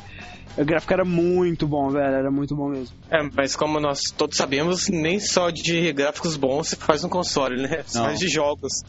o 0.57 0.65
gráfico 0.65 0.93
era 0.93 1.05
muito 1.05 1.67
bom, 1.67 1.89
velho, 1.89 2.15
era 2.15 2.31
muito 2.31 2.55
bom 2.55 2.69
mesmo. 2.69 2.95
É, 3.09 3.21
mas 3.36 3.55
como 3.55 3.79
nós 3.79 4.12
todos 4.15 4.38
sabemos, 4.38 4.89
nem 4.89 5.19
só 5.19 5.50
de 5.50 5.93
gráficos 5.93 6.36
bons 6.36 6.69
se 6.69 6.75
faz 6.75 7.03
um 7.03 7.09
console, 7.09 7.62
né? 7.62 7.83
Se 7.86 7.97
faz 8.00 8.19
de 8.19 8.27
jogos 8.27 8.83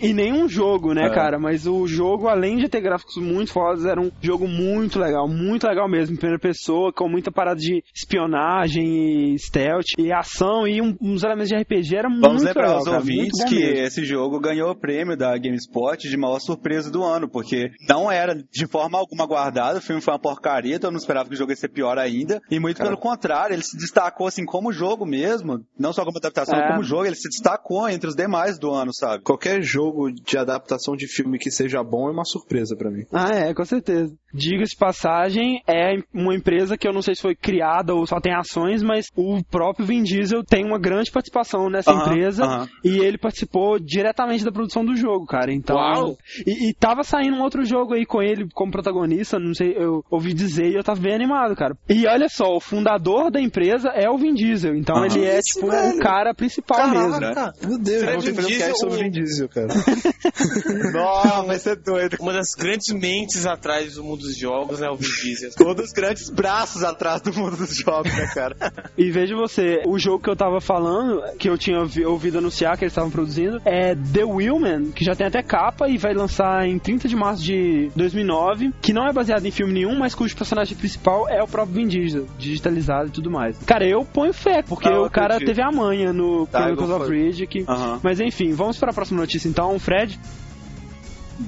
e 0.00 0.12
nenhum 0.12 0.48
jogo, 0.48 0.92
né, 0.92 1.06
é. 1.06 1.10
cara? 1.10 1.38
Mas 1.38 1.66
o 1.66 1.86
jogo, 1.86 2.28
além 2.28 2.56
de 2.56 2.68
ter 2.68 2.80
gráficos 2.80 3.16
muito 3.16 3.52
fodas, 3.52 3.84
era 3.84 4.00
um 4.00 4.10
jogo 4.20 4.46
muito 4.46 4.98
legal, 4.98 5.28
muito 5.28 5.66
legal 5.66 5.88
mesmo, 5.88 6.14
em 6.14 6.18
primeira 6.18 6.38
pessoa, 6.38 6.92
com 6.92 7.08
muita 7.08 7.30
parada 7.30 7.60
de 7.60 7.82
espionagem 7.94 9.34
e 9.34 9.38
stealth 9.38 9.86
e 9.98 10.12
ação 10.12 10.66
e 10.66 10.80
um, 10.80 10.96
uns 11.00 11.22
elementos 11.22 11.48
de 11.48 11.56
RPG, 11.56 11.96
era 11.96 12.08
Vamos 12.08 12.42
muito 12.42 12.44
lembrar 12.44 12.62
legal, 12.62 12.76
aos 12.76 12.84
cara, 12.84 12.96
ouvintes 12.98 13.44
que 13.44 13.58
mesmo. 13.58 13.86
esse 13.86 14.04
jogo 14.04 14.40
ganhou 14.40 14.70
o 14.70 14.76
prêmio 14.76 15.16
da 15.16 15.36
GameSpot 15.36 16.08
de 16.08 16.16
maior 16.16 16.38
surpresa 16.38 16.90
do 16.90 17.02
ano, 17.02 17.28
porque 17.28 17.70
não 17.88 18.10
era 18.10 18.34
de 18.34 18.66
forma 18.66 18.98
alguma 18.98 19.26
guardado, 19.26 19.78
o 19.78 19.82
filme 19.82 20.02
foi 20.02 20.12
uma 20.12 20.20
porcaria, 20.20 20.76
então 20.76 20.88
eu 20.88 20.92
não 20.92 20.98
esperava 20.98 21.28
que 21.28 21.34
o 21.34 21.38
jogo 21.38 21.52
ia 21.52 21.56
ser 21.56 21.68
pior 21.68 21.98
ainda, 21.98 22.40
e 22.50 22.58
muito 22.58 22.78
cara. 22.78 22.90
pelo 22.90 23.00
contrário, 23.00 23.54
ele 23.54 23.62
se 23.62 23.76
destacou 23.76 24.26
assim 24.26 24.44
como 24.44 24.72
jogo 24.72 25.06
mesmo, 25.06 25.64
não 25.78 25.92
só 25.92 26.04
como 26.04 26.18
adaptação, 26.18 26.58
é. 26.58 26.68
como 26.68 26.82
jogo, 26.82 27.06
ele 27.06 27.16
se 27.16 27.28
destacou 27.28 27.88
entre 27.88 28.08
os 28.08 28.16
demais 28.16 28.58
do 28.58 28.70
ano, 28.70 28.92
sabe? 28.94 29.22
Qualquer 29.22 29.62
jogo 29.62 29.87
jogo 29.88 30.12
de 30.12 30.36
adaptação 30.38 30.94
de 30.96 31.06
filme 31.06 31.38
que 31.38 31.50
seja 31.50 31.82
bom 31.82 32.08
é 32.08 32.12
uma 32.12 32.24
surpresa 32.24 32.76
para 32.76 32.90
mim. 32.90 33.04
Ah, 33.12 33.30
é, 33.34 33.54
com 33.54 33.64
certeza. 33.64 34.14
Diga-se 34.32 34.76
passagem, 34.76 35.62
é 35.66 35.94
uma 36.12 36.34
empresa 36.34 36.76
que 36.76 36.86
eu 36.86 36.92
não 36.92 37.00
sei 37.02 37.14
se 37.14 37.22
foi 37.22 37.34
criada 37.34 37.94
ou 37.94 38.06
só 38.06 38.20
tem 38.20 38.34
ações, 38.34 38.82
mas 38.82 39.06
o 39.16 39.42
próprio 39.50 39.86
Vin 39.86 40.02
Diesel 40.02 40.44
tem 40.44 40.64
uma 40.64 40.78
grande 40.78 41.10
participação 41.10 41.70
nessa 41.70 41.90
empresa 41.92 42.68
e 42.84 42.98
ele 42.98 43.16
participou 43.18 43.78
diretamente 43.78 44.44
da 44.44 44.52
produção 44.52 44.84
do 44.84 44.94
jogo, 44.94 45.24
cara. 45.26 45.52
Então, 45.52 45.76
Uau! 45.76 46.16
E, 46.46 46.68
e 46.68 46.74
tava 46.74 47.02
saindo 47.02 47.36
um 47.36 47.42
outro 47.42 47.64
jogo 47.64 47.94
aí 47.94 48.04
com 48.04 48.22
ele 48.22 48.46
como 48.52 48.70
protagonista, 48.72 49.38
não 49.38 49.54
sei, 49.54 49.74
eu 49.76 50.04
ouvi 50.10 50.34
dizer 50.34 50.66
e 50.70 50.74
eu 50.74 50.84
tava 50.84 51.00
bem 51.00 51.14
animado, 51.14 51.56
cara. 51.56 51.76
E 51.88 52.06
olha 52.06 52.28
só, 52.28 52.54
o 52.54 52.60
fundador 52.60 53.30
da 53.30 53.40
empresa 53.40 53.88
é 53.90 54.10
o 54.10 54.18
Vin 54.18 54.34
Diesel, 54.34 54.74
então 54.76 55.04
ele 55.04 55.24
é 55.24 55.38
Isso, 55.38 55.54
tipo 55.60 55.70
velho. 55.70 55.96
o 55.96 56.00
cara 56.00 56.34
principal 56.34 56.88
mesmo. 56.90 57.18
né? 57.18 57.34
Caraca, 57.34 57.66
meu 57.66 57.78
Deus, 57.78 58.00
Será 58.00 58.12
eu 58.12 58.20
vou 58.20 58.24
ter 58.24 58.30
que 58.34 58.42
fazer 58.42 58.54
um 58.54 58.58
cast 58.58 58.78
sobre 58.80 58.94
ou- 58.96 59.02
Vin 59.02 59.10
Diesel, 59.10 59.48
cara. 59.48 59.68
Nossa, 60.92 61.42
vai 61.42 61.58
ser 61.58 61.76
doido. 61.76 62.16
Uma 62.20 62.32
das 62.32 62.54
grandes 62.56 62.88
mentes 62.92 63.46
atrás 63.46 63.94
do 63.94 64.04
mundo 64.04 64.20
dos 64.22 64.36
jogos, 64.36 64.80
né? 64.80 64.88
O 64.88 64.96
Vin 64.96 65.08
Diesel. 65.22 65.50
Todos 65.56 65.86
os 65.86 65.92
grandes 65.92 66.30
braços 66.30 66.82
atrás 66.82 67.20
do 67.22 67.32
mundo 67.32 67.56
dos 67.56 67.76
jogos, 67.76 68.14
né, 68.14 68.26
cara? 68.34 68.56
E 68.96 69.10
veja 69.10 69.34
você, 69.36 69.82
o 69.86 69.98
jogo 69.98 70.22
que 70.22 70.30
eu 70.30 70.36
tava 70.36 70.60
falando, 70.60 71.22
que 71.38 71.48
eu 71.48 71.56
tinha 71.58 71.80
ouvi- 71.80 72.04
ouvido 72.04 72.38
anunciar 72.38 72.76
que 72.76 72.84
eles 72.84 72.92
estavam 72.92 73.10
produzindo, 73.10 73.60
é 73.64 73.94
The 73.94 74.24
Wheelman, 74.24 74.90
que 74.92 75.04
já 75.04 75.14
tem 75.14 75.26
até 75.26 75.42
capa 75.42 75.88
e 75.88 75.96
vai 75.98 76.14
lançar 76.14 76.66
em 76.66 76.78
30 76.78 77.08
de 77.08 77.16
março 77.16 77.42
de 77.42 77.90
2009, 77.96 78.72
que 78.80 78.92
não 78.92 79.06
é 79.06 79.12
baseado 79.12 79.44
em 79.46 79.50
filme 79.50 79.72
nenhum, 79.72 79.98
mas 79.98 80.14
cujo 80.14 80.36
personagem 80.36 80.76
principal 80.76 81.28
é 81.28 81.42
o 81.42 81.46
próprio 81.48 81.74
Vin 81.76 81.88
Diesel, 81.88 82.26
digitalizado 82.38 83.08
e 83.08 83.12
tudo 83.12 83.30
mais. 83.30 83.56
Cara, 83.64 83.86
eu 83.86 84.04
ponho 84.04 84.32
fé, 84.32 84.62
porque 84.62 84.88
Ah, 84.88 85.00
o 85.02 85.10
cara 85.10 85.34
acredito. 85.34 85.48
teve 85.48 85.62
a 85.62 85.70
manha 85.70 86.12
no 86.12 86.46
Tá, 86.46 86.60
Chronicles 86.62 86.90
of. 86.90 87.10
Ridge. 87.10 87.46
Que... 87.46 87.64
Aham. 87.68 88.00
Mas 88.02 88.20
enfim, 88.20 88.52
vamos 88.52 88.78
para 88.78 88.90
a 88.90 88.94
próxima 88.94 89.20
notícia 89.20 89.48
então, 89.48 89.67
Fred. 89.76 90.16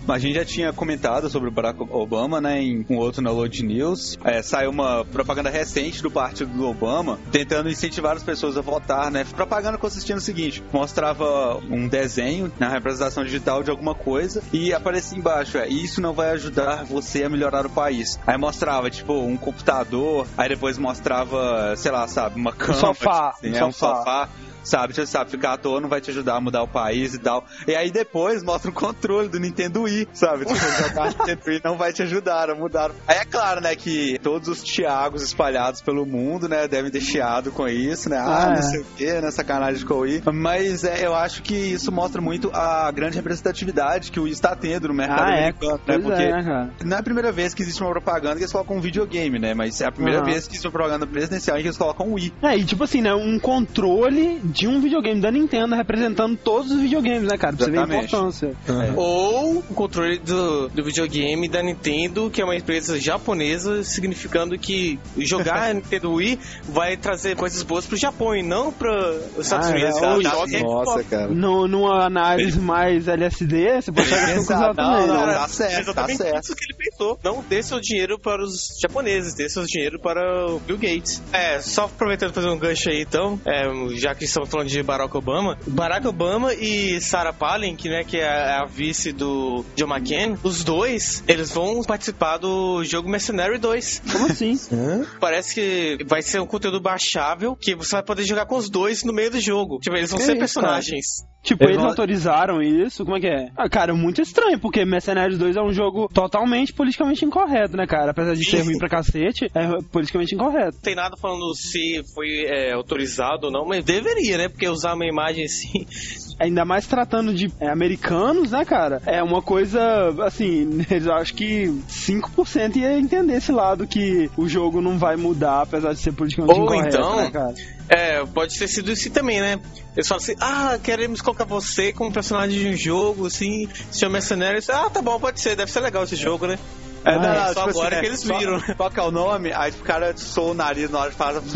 A 0.06 0.18
gente 0.18 0.34
já 0.34 0.44
tinha 0.44 0.72
comentado 0.72 1.28
sobre 1.28 1.48
o 1.48 1.52
Barack 1.52 1.82
Obama, 1.82 2.40
né, 2.40 2.62
em 2.62 2.86
um 2.88 2.96
outro 2.96 3.20
na 3.20 3.30
Load 3.30 3.64
News. 3.64 4.16
É, 4.24 4.40
saiu 4.42 4.70
uma 4.70 5.04
propaganda 5.04 5.50
recente 5.50 6.02
do 6.02 6.10
partido 6.10 6.52
do 6.52 6.66
Obama, 6.66 7.18
tentando 7.32 7.68
incentivar 7.68 8.16
as 8.16 8.22
pessoas 8.22 8.56
a 8.56 8.60
votar, 8.60 9.10
né. 9.10 9.24
Propaganda 9.34 9.78
consistia 9.78 10.14
no 10.14 10.20
seguinte, 10.20 10.62
mostrava 10.72 11.56
um 11.68 11.88
desenho 11.88 12.52
na 12.58 12.68
representação 12.68 13.24
digital 13.24 13.62
de 13.62 13.70
alguma 13.70 13.94
coisa 13.94 14.42
e 14.52 14.72
aparecia 14.72 15.18
embaixo, 15.18 15.58
é, 15.58 15.68
isso 15.68 16.00
não 16.00 16.12
vai 16.12 16.30
ajudar 16.30 16.84
você 16.84 17.24
a 17.24 17.28
melhorar 17.28 17.66
o 17.66 17.70
país. 17.70 18.18
Aí 18.26 18.38
mostrava, 18.38 18.90
tipo, 18.90 19.12
um 19.14 19.36
computador, 19.36 20.26
aí 20.38 20.48
depois 20.48 20.78
mostrava, 20.78 21.74
sei 21.76 21.90
lá, 21.90 22.06
sabe, 22.06 22.36
uma 22.38 22.52
cama. 22.52 22.74
sofá, 22.74 23.34
tipo, 23.40 23.54
um 23.54 23.58
é, 23.58 23.64
um 23.64 23.72
sofá. 23.72 24.28
Sabe? 24.64 24.94
Você 24.94 25.06
sabe, 25.06 25.30
ficar 25.30 25.54
à 25.54 25.56
toa 25.56 25.80
não 25.80 25.88
vai 25.88 26.00
te 26.00 26.10
ajudar 26.10 26.36
a 26.36 26.40
mudar 26.40 26.62
o 26.62 26.68
país 26.68 27.14
e 27.14 27.18
tal. 27.18 27.44
E 27.66 27.74
aí 27.74 27.90
depois 27.90 28.42
mostra 28.42 28.70
o 28.70 28.74
controle 28.74 29.28
do 29.28 29.38
Nintendo 29.40 29.82
Wii, 29.82 30.08
sabe? 30.12 30.44
Tipo, 30.44 30.58
jogar 30.88 31.08
Nintendo 31.10 31.40
Wii 31.46 31.60
não 31.64 31.76
vai 31.76 31.92
te 31.92 32.02
ajudar 32.02 32.50
a 32.50 32.54
mudar. 32.54 32.90
Aí 33.06 33.18
é 33.18 33.24
claro, 33.24 33.60
né, 33.60 33.74
que 33.74 34.18
todos 34.22 34.48
os 34.48 34.62
Thiagos 34.62 35.22
espalhados 35.22 35.80
pelo 35.80 36.04
mundo, 36.06 36.48
né, 36.48 36.66
devem 36.68 36.90
ter 36.90 37.00
chiado 37.00 37.50
com 37.50 37.66
isso, 37.68 38.08
né? 38.08 38.16
Ah, 38.18 38.40
Ah, 38.44 38.46
não 38.50 38.58
é. 38.58 38.62
sei 38.62 38.80
o 38.80 38.84
que, 38.96 39.20
né, 39.20 39.30
sacanagem 39.30 39.84
com 39.84 39.94
o 39.94 39.98
Wii. 40.00 40.22
Mas 40.32 40.84
é, 40.84 41.04
eu 41.06 41.14
acho 41.14 41.42
que 41.42 41.54
isso 41.54 41.90
mostra 41.92 42.20
muito 42.20 42.50
a 42.54 42.90
grande 42.90 43.16
representatividade 43.16 44.10
que 44.10 44.18
o 44.20 44.24
Wii 44.24 44.32
está 44.32 44.54
tendo 44.56 44.88
no 44.88 44.94
mercado 44.94 45.30
Ah, 45.30 45.34
é. 45.34 45.38
americano, 45.40 45.72
né? 45.74 45.80
Pois 45.86 46.02
Porque 46.02 46.22
é, 46.22 46.42
né, 46.42 46.70
não 46.84 46.96
é 46.96 47.00
a 47.00 47.02
primeira 47.02 47.32
vez 47.32 47.54
que 47.54 47.62
existe 47.62 47.80
uma 47.82 47.90
propaganda 47.90 48.36
que 48.36 48.42
eles 48.42 48.52
colocam 48.52 48.76
um 48.76 48.80
videogame, 48.80 49.38
né? 49.38 49.54
Mas 49.54 49.80
é 49.80 49.86
a 49.86 49.92
primeira 49.92 50.20
Aham. 50.20 50.26
vez 50.30 50.46
que 50.46 50.52
existe 50.54 50.66
uma 50.66 50.72
propaganda 50.72 51.06
presidencial 51.06 51.56
em 51.58 51.62
que 51.62 51.68
eles 51.68 51.78
colocam 51.78 52.08
um 52.08 52.14
Wii. 52.14 52.32
É, 52.42 52.56
e 52.56 52.64
tipo 52.64 52.84
assim, 52.84 53.00
né, 53.02 53.14
um 53.14 53.38
controle 53.38 54.40
de 54.52 54.66
um 54.68 54.80
videogame 54.80 55.20
da 55.20 55.30
Nintendo 55.30 55.74
representando 55.74 56.36
todos 56.36 56.70
os 56.70 56.80
videogames, 56.80 57.22
né, 57.24 57.36
cara? 57.36 57.56
Pra 57.56 57.66
você 57.66 57.70
ver 57.70 57.78
a 57.78 57.84
importância. 57.84 58.52
Ou 58.96 59.58
o 59.58 59.62
controle 59.74 60.18
do, 60.18 60.68
do 60.68 60.84
videogame 60.84 61.48
da 61.48 61.62
Nintendo, 61.62 62.30
que 62.30 62.40
é 62.40 62.44
uma 62.44 62.56
empresa 62.56 62.98
japonesa, 62.98 63.82
significando 63.84 64.58
que 64.58 64.98
jogar 65.18 65.72
Nintendo 65.74 66.12
Wii 66.14 66.38
vai 66.64 66.96
trazer 66.96 67.36
coisas 67.36 67.62
boas 67.62 67.86
pro 67.86 67.96
Japão 67.96 68.34
e 68.34 68.42
não 68.42 68.72
para 68.72 69.12
os 69.36 69.46
Estados 69.46 69.68
Ah, 69.68 69.70
Unidos. 69.70 69.96
é, 69.96 70.00
cara. 70.00 70.56
é 70.56 70.62
Nossa, 70.62 71.04
cara. 71.04 71.28
No, 71.28 71.68
numa 71.68 72.04
análise 72.04 72.58
mais 72.58 73.08
LSD, 73.08 73.82
você 73.82 73.92
pode 73.92 74.08
chegar 74.08 74.36
conclusão 74.36 74.74
Não, 74.74 75.06
não, 75.06 75.26
né? 75.26 75.34
tá 75.34 75.48
certo, 75.48 75.94
tá 75.94 76.08
certo. 76.08 76.44
isso 76.44 76.56
que 76.56 76.64
ele 76.64 76.90
pensou. 76.90 77.18
Não 77.22 77.44
dê 77.48 77.62
seu 77.62 77.80
dinheiro 77.80 78.18
para 78.18 78.42
os 78.42 78.68
japoneses, 78.80 79.34
dê 79.34 79.48
seu 79.48 79.64
dinheiro 79.64 79.98
para 80.00 80.46
o 80.46 80.58
Bill 80.60 80.76
Gates. 80.78 81.22
É, 81.32 81.60
só 81.60 81.84
aproveitando 81.84 82.32
fazer 82.32 82.48
um 82.48 82.58
gancho 82.58 82.88
aí 82.90 83.02
então, 83.02 83.40
é, 83.46 83.64
já 83.96 84.14
que 84.14 84.26
estamos 84.44 84.50
falando 84.50 84.68
de 84.68 84.82
Barack 84.82 85.16
Obama, 85.16 85.58
Barack 85.66 86.06
Obama 86.06 86.54
e 86.54 87.00
Sarah 87.00 87.32
Palin, 87.32 87.76
que, 87.76 87.88
né, 87.88 88.04
que 88.04 88.18
é 88.18 88.28
a 88.28 88.64
vice 88.64 89.12
do 89.12 89.64
John 89.76 89.88
McCain, 89.88 90.36
os 90.42 90.64
dois, 90.64 91.22
eles 91.26 91.50
vão 91.50 91.82
participar 91.82 92.38
do 92.38 92.82
jogo 92.84 93.08
Mercenary 93.08 93.58
2. 93.58 94.02
Como 94.12 94.26
assim? 94.26 94.58
Parece 95.20 95.54
que 95.54 96.04
vai 96.06 96.22
ser 96.22 96.40
um 96.40 96.46
conteúdo 96.46 96.80
baixável 96.80 97.56
que 97.56 97.74
você 97.74 97.92
vai 97.92 98.02
poder 98.02 98.24
jogar 98.24 98.46
com 98.46 98.56
os 98.56 98.70
dois 98.70 99.04
no 99.04 99.12
meio 99.12 99.30
do 99.30 99.40
jogo. 99.40 99.78
Tipo, 99.78 99.96
eles 99.96 100.10
vão 100.10 100.18
Que 100.18 100.24
ser 100.24 100.32
isso, 100.32 100.40
personagens. 100.40 101.06
Tipo, 101.42 101.64
Eles 101.64 101.76
eles 101.76 101.86
autorizaram 101.86 102.62
isso? 102.62 103.02
Como 103.04 103.16
é 103.16 103.20
que 103.20 103.26
é? 103.26 103.48
Ah, 103.56 103.68
cara, 103.68 103.94
muito 103.94 104.20
estranho, 104.20 104.58
porque 104.58 104.84
Mercenários 104.84 105.38
2 105.38 105.56
é 105.56 105.62
um 105.62 105.72
jogo 105.72 106.08
totalmente 106.12 106.72
politicamente 106.72 107.24
incorreto, 107.24 107.76
né, 107.76 107.86
cara? 107.86 108.10
Apesar 108.10 108.34
de 108.34 108.44
ser 108.44 108.62
ruim 108.62 108.76
pra 108.76 108.88
cacete, 108.90 109.50
é 109.54 109.66
politicamente 109.90 110.34
incorreto. 110.34 110.74
Não 110.74 110.82
tem 110.82 110.94
nada 110.94 111.16
falando 111.16 111.54
se 111.54 112.02
foi 112.14 112.44
é, 112.44 112.72
autorizado 112.72 113.46
ou 113.46 113.52
não, 113.52 113.64
mas 113.64 113.82
deveria, 113.84 114.36
né? 114.36 114.48
Porque 114.48 114.68
usar 114.68 114.94
uma 114.94 115.06
imagem 115.06 115.44
assim. 115.44 115.86
Ainda 116.38 116.64
mais 116.64 116.86
tratando 116.86 117.34
de 117.34 117.50
é, 117.60 117.68
americanos, 117.68 118.50
né, 118.52 118.64
cara? 118.64 119.02
É 119.06 119.22
uma 119.22 119.42
coisa, 119.42 119.80
assim, 120.24 120.84
eu 120.90 121.12
acho 121.14 121.34
que 121.34 121.66
5% 121.88 122.76
ia 122.76 122.98
entender 122.98 123.34
esse 123.36 123.52
lado 123.52 123.86
que 123.86 124.30
o 124.36 124.48
jogo 124.48 124.80
não 124.80 124.98
vai 124.98 125.16
mudar, 125.16 125.62
apesar 125.62 125.92
de 125.92 126.00
ser 126.00 126.12
politicamente 126.12 126.58
Ou 126.58 126.64
incorreto, 126.64 126.96
então- 126.96 127.16
né, 127.16 127.30
cara? 127.30 127.54
É, 127.90 128.24
pode 128.24 128.56
ter 128.56 128.68
sido 128.68 128.92
isso 128.92 129.10
também, 129.10 129.40
né? 129.40 129.58
Eles 129.96 130.06
falam 130.06 130.22
assim: 130.22 130.36
ah, 130.40 130.78
queremos 130.82 131.20
colocar 131.20 131.44
você 131.44 131.92
como 131.92 132.12
personagem 132.12 132.58
de 132.60 132.68
um 132.68 132.76
jogo, 132.76 133.26
assim, 133.26 133.68
se 133.90 133.98
chama 133.98 134.12
Mercenários. 134.12 134.70
Ah, 134.70 134.88
tá 134.88 135.02
bom, 135.02 135.18
pode 135.18 135.40
ser, 135.40 135.56
deve 135.56 135.72
ser 135.72 135.80
legal 135.80 136.04
esse 136.04 136.14
jogo, 136.14 136.46
né? 136.46 136.56
É, 137.02 137.14
Ah, 137.14 137.18
não, 137.18 137.32
é 137.32 137.38
não, 137.46 137.54
só 137.54 137.66
tipo 137.66 137.70
agora 137.70 137.88
assim, 137.96 138.00
que 138.00 138.06
é, 138.06 138.08
eles 138.10 138.20
só- 138.20 138.38
viram. 138.38 138.60
Qual 138.76 138.90
que 138.90 139.00
é 139.00 139.02
o 139.02 139.10
nome? 139.10 139.52
Aí 139.54 139.70
o 139.72 139.82
cara 139.82 140.14
soa 140.16 140.50
o 140.50 140.54
nariz 140.54 140.90
na 140.90 140.98
hora 141.00 141.10
de 141.10 141.16
falar 141.16 141.40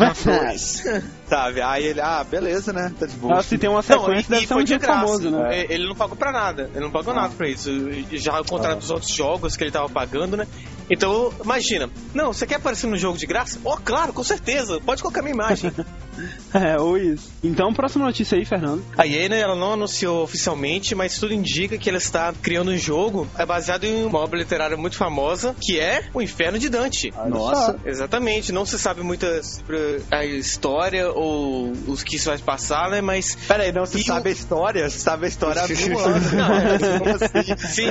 sabe? 1.29 1.61
Aí 1.61 1.85
ele, 1.85 2.01
ah, 2.01 2.23
beleza, 2.23 2.73
né? 2.73 2.91
Tá 2.99 3.05
de 3.05 3.15
boa. 3.15 3.37
Ah, 3.39 3.43
se 3.43 3.57
tem 3.57 3.69
uma 3.69 3.75
Não, 3.77 3.81
sequência, 3.83 4.27
e, 4.27 4.29
deve 4.31 4.43
e 4.43 4.47
ser 4.47 4.53
um 4.53 4.57
foi 4.57 4.63
de 4.63 4.69
jogo 4.71 4.81
graça. 4.81 4.99
famoso, 5.01 5.29
né? 5.31 5.59
É, 5.61 5.73
Ele 5.73 5.87
não 5.87 5.95
pagou 5.95 6.15
pra 6.17 6.31
nada. 6.31 6.69
Ele 6.73 6.83
não 6.83 6.91
pagou 6.91 7.13
nada 7.13 7.33
pra 7.35 7.47
isso. 7.47 7.69
Já 8.11 8.37
ao 8.37 8.43
contrário 8.43 8.79
dos 8.79 8.89
outros 8.91 9.11
jogos 9.11 9.55
que 9.55 9.63
ele 9.63 9.71
tava 9.71 9.87
pagando, 9.87 10.35
né? 10.35 10.47
Então, 10.89 11.31
imagina. 11.43 11.89
Não, 12.13 12.33
você 12.33 12.45
quer 12.47 12.55
aparecer 12.55 12.87
no 12.87 12.97
jogo 12.97 13.17
de 13.17 13.25
graça? 13.25 13.59
Oh, 13.63 13.77
claro, 13.77 14.13
com 14.13 14.23
certeza. 14.23 14.79
Pode 14.81 15.01
colocar 15.01 15.21
minha 15.21 15.33
imagem. 15.33 15.71
É, 16.55 16.79
ou 16.79 16.97
isso. 16.97 17.29
Então, 17.43 17.73
próxima 17.73 18.05
notícia 18.05 18.37
aí, 18.37 18.45
Fernando. 18.45 18.81
A 18.97 19.05
EA, 19.05 19.27
né, 19.27 19.41
ela 19.41 19.55
não 19.57 19.73
anunciou 19.73 20.23
oficialmente, 20.23 20.95
mas 20.95 21.19
tudo 21.19 21.33
indica 21.33 21.77
que 21.77 21.89
ela 21.89 21.97
está 21.97 22.33
criando 22.41 22.71
um 22.71 22.77
jogo 22.77 23.27
é 23.37 23.45
baseado 23.45 23.83
em 23.83 24.05
uma 24.05 24.19
obra 24.19 24.39
literária 24.39 24.77
muito 24.77 24.95
famosa, 24.95 25.53
que 25.59 25.77
é 25.77 26.03
O 26.13 26.21
Inferno 26.21 26.57
de 26.57 26.69
Dante. 26.69 27.13
Nossa. 27.27 27.77
Exatamente, 27.85 28.53
não 28.53 28.65
se 28.65 28.79
sabe 28.79 29.01
muito 29.01 29.25
sobre 29.43 30.01
a 30.09 30.23
história 30.23 31.09
ou 31.11 31.73
os 31.87 32.03
que 32.03 32.15
isso 32.15 32.29
vai 32.29 32.37
passar, 32.37 32.89
né? 32.89 33.01
Mas 33.01 33.35
Peraí, 33.35 33.73
não, 33.73 33.85
você 33.85 33.99
E 33.99 34.03
sabe 34.03 34.29
o- 34.29 34.31
a 34.31 34.31
história? 34.31 34.89
Você 34.89 34.99
sabe 34.99 35.25
a 35.25 35.27
história 35.27 35.61
há 35.61 35.67
mil 35.67 35.75
Não, 35.99 36.05
anos. 36.05 36.83
é- 36.83 36.95
Como 36.99 37.09
assim? 37.11 37.67
Sim, 37.67 37.87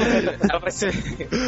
ela 0.50 0.58
vai 0.60 0.70
ser. 0.70 0.94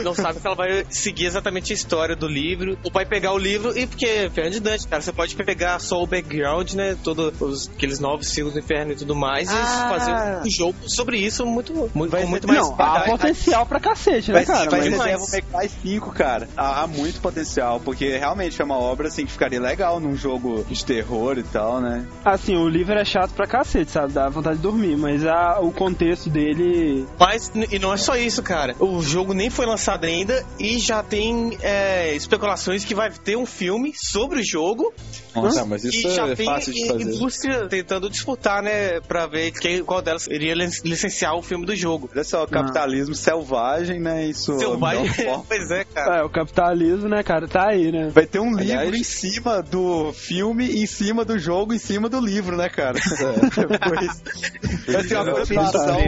Não 0.05 0.15
sabe 0.15 0.39
se 0.39 0.47
ela 0.47 0.57
vai 0.57 0.85
seguir 0.91 1.25
exatamente 1.25 1.73
a 1.73 1.75
história 1.75 2.15
do 2.15 2.29
livro. 2.29 2.77
Ou 2.85 2.91
vai 2.91 3.07
pegar 3.07 3.33
o 3.33 3.39
livro 3.39 3.77
e 3.77 3.87
porque 3.87 4.27
Inferno 4.27 4.51
de 4.51 4.61
Dante, 4.61 4.87
cara, 4.87 5.01
você 5.01 5.13
pode 5.15 5.35
pegar 5.35 5.79
só 5.79 6.03
o 6.03 6.07
background, 6.07 6.66
né? 6.75 6.97
Todos 7.03 7.33
os, 7.41 7.69
aqueles 7.69 7.99
novos 8.01 8.29
ciclos 8.29 8.53
do 8.55 8.59
inferno 8.59 8.93
e 8.93 8.97
tudo 8.97 9.15
mais, 9.15 9.49
Ah. 9.51 9.53
e 9.87 9.99
fazer 9.99 10.47
um 10.47 10.51
jogo 10.51 10.75
sobre 10.87 11.19
isso 11.19 11.45
muito, 11.47 11.73
muito, 11.95 12.11
Vai 12.11 12.21
com 12.23 12.27
ser- 12.27 12.31
muito 12.31 12.49
mais. 12.49 12.61
Não, 12.61 12.75
há 12.79 13.01
potencial 13.01 13.67
pra 13.67 13.79
cacete, 13.81 14.31
né, 14.31 14.39
Vai, 14.39 14.47
cara? 14.47 14.71
vai 14.71 14.81
Mas- 14.81 14.85
ser 14.85 14.91
demais. 14.93 15.11
Devil 15.31 15.49
May 15.53 15.69
Cry 15.69 15.79
5, 15.83 16.13
cara. 16.13 16.49
Há, 16.57 16.83
há 16.83 16.87
muito 16.87 17.21
potencial, 17.21 17.81
porque 17.81 18.17
realmente 18.17 18.61
é 18.61 18.65
uma 18.65 18.79
obra 18.79 19.09
assim 19.09 19.27
que 19.27 19.33
ficaria 19.33 19.61
legal 19.61 20.01
num 20.01 20.17
jogo 20.17 20.65
de 20.69 20.85
terror 20.85 21.39
e 21.39 21.43
tal, 21.43 21.81
né? 21.81 22.07
Assim, 22.25 22.57
o 22.57 22.69
livro 22.69 22.95
é 22.95 23.05
chato 23.05 23.33
pra 23.33 23.47
cacete, 23.47 23.91
sabe? 23.91 24.13
Dá 24.13 24.29
vontade 24.29 24.57
de 24.57 24.63
dormir, 24.63 24.97
mas 24.97 25.25
a, 25.27 25.61
o 25.61 25.71
contexto 25.73 26.29
dele. 26.31 27.07
Mas, 27.19 27.51
e 27.71 27.79
não 27.79 27.93
é 27.93 27.97
só 27.97 28.17
isso, 28.17 28.43
cara. 28.43 28.75
O 28.79 29.03
jogo 29.03 29.33
nem 29.35 29.51
foi 29.51 29.67
lançado 29.67 30.05
ainda 30.05 30.45
e 30.59 30.79
já 30.79 31.03
tem 31.03 31.57
é, 31.61 32.15
especulações 32.15 32.85
que 32.85 32.95
vai 32.95 33.11
ter 33.11 33.37
um 33.37 33.47
filme 33.47 33.93
sobre 33.95 34.41
o 34.41 34.45
jogo. 34.45 34.93
Nossa, 35.35 35.65
mas 35.67 35.85
E 35.85 35.89
isso 35.89 36.11
já 36.15 36.27
é 36.29 36.35
tem 36.35 36.47
fácil 36.57 36.73
de 36.73 36.87
fazer. 36.87 37.03
indústria 37.03 37.69
tentando 37.69 38.11
disputar, 38.11 38.63
né, 38.63 39.01
pra 39.01 39.27
ver 39.27 39.53
quem, 39.53 39.83
qual 39.83 40.03
delas 40.03 40.27
iria 40.27 40.55
licenciar 40.55 41.35
o 41.35 41.43
filme 41.43 41.65
do 41.67 41.75
jogo. 41.75 42.11
Olha 42.13 42.25
só, 42.25 42.45
o 42.45 42.49
capitalismo 42.49 43.13
ah. 43.13 43.17
selvagem, 43.17 44.01
né? 44.01 44.27
Isso. 44.27 44.59
Selvagem, 44.59 45.11
pois 45.49 45.71
é, 45.71 45.85
cara. 45.85 46.19
É, 46.19 46.23
o 46.23 46.31
capitalismo, 46.31 47.09
né, 47.09 47.23
cara, 47.23 47.47
tá 47.47 47.69
aí, 47.71 47.93
né? 47.93 48.09
Vai 48.13 48.27
ter 48.27 48.41
um 48.41 48.57
Aliás, 48.57 48.83
livro 48.83 48.97
em 48.97 49.05
cima 49.05 49.63
do 49.63 50.13
filme, 50.13 50.83
em 50.83 50.87
cima 50.87 51.25
do 51.25 51.39
jogo, 51.39 51.73
em 51.73 51.79
cima 51.79 52.09
do 52.09 52.21
livro, 52.21 52.57
né, 52.57 52.69
cara? 52.69 52.99
É. 52.99 53.47
Vai 54.93 55.03
ter 55.05 55.17
uma 55.17 55.33
continuação. 55.33 55.99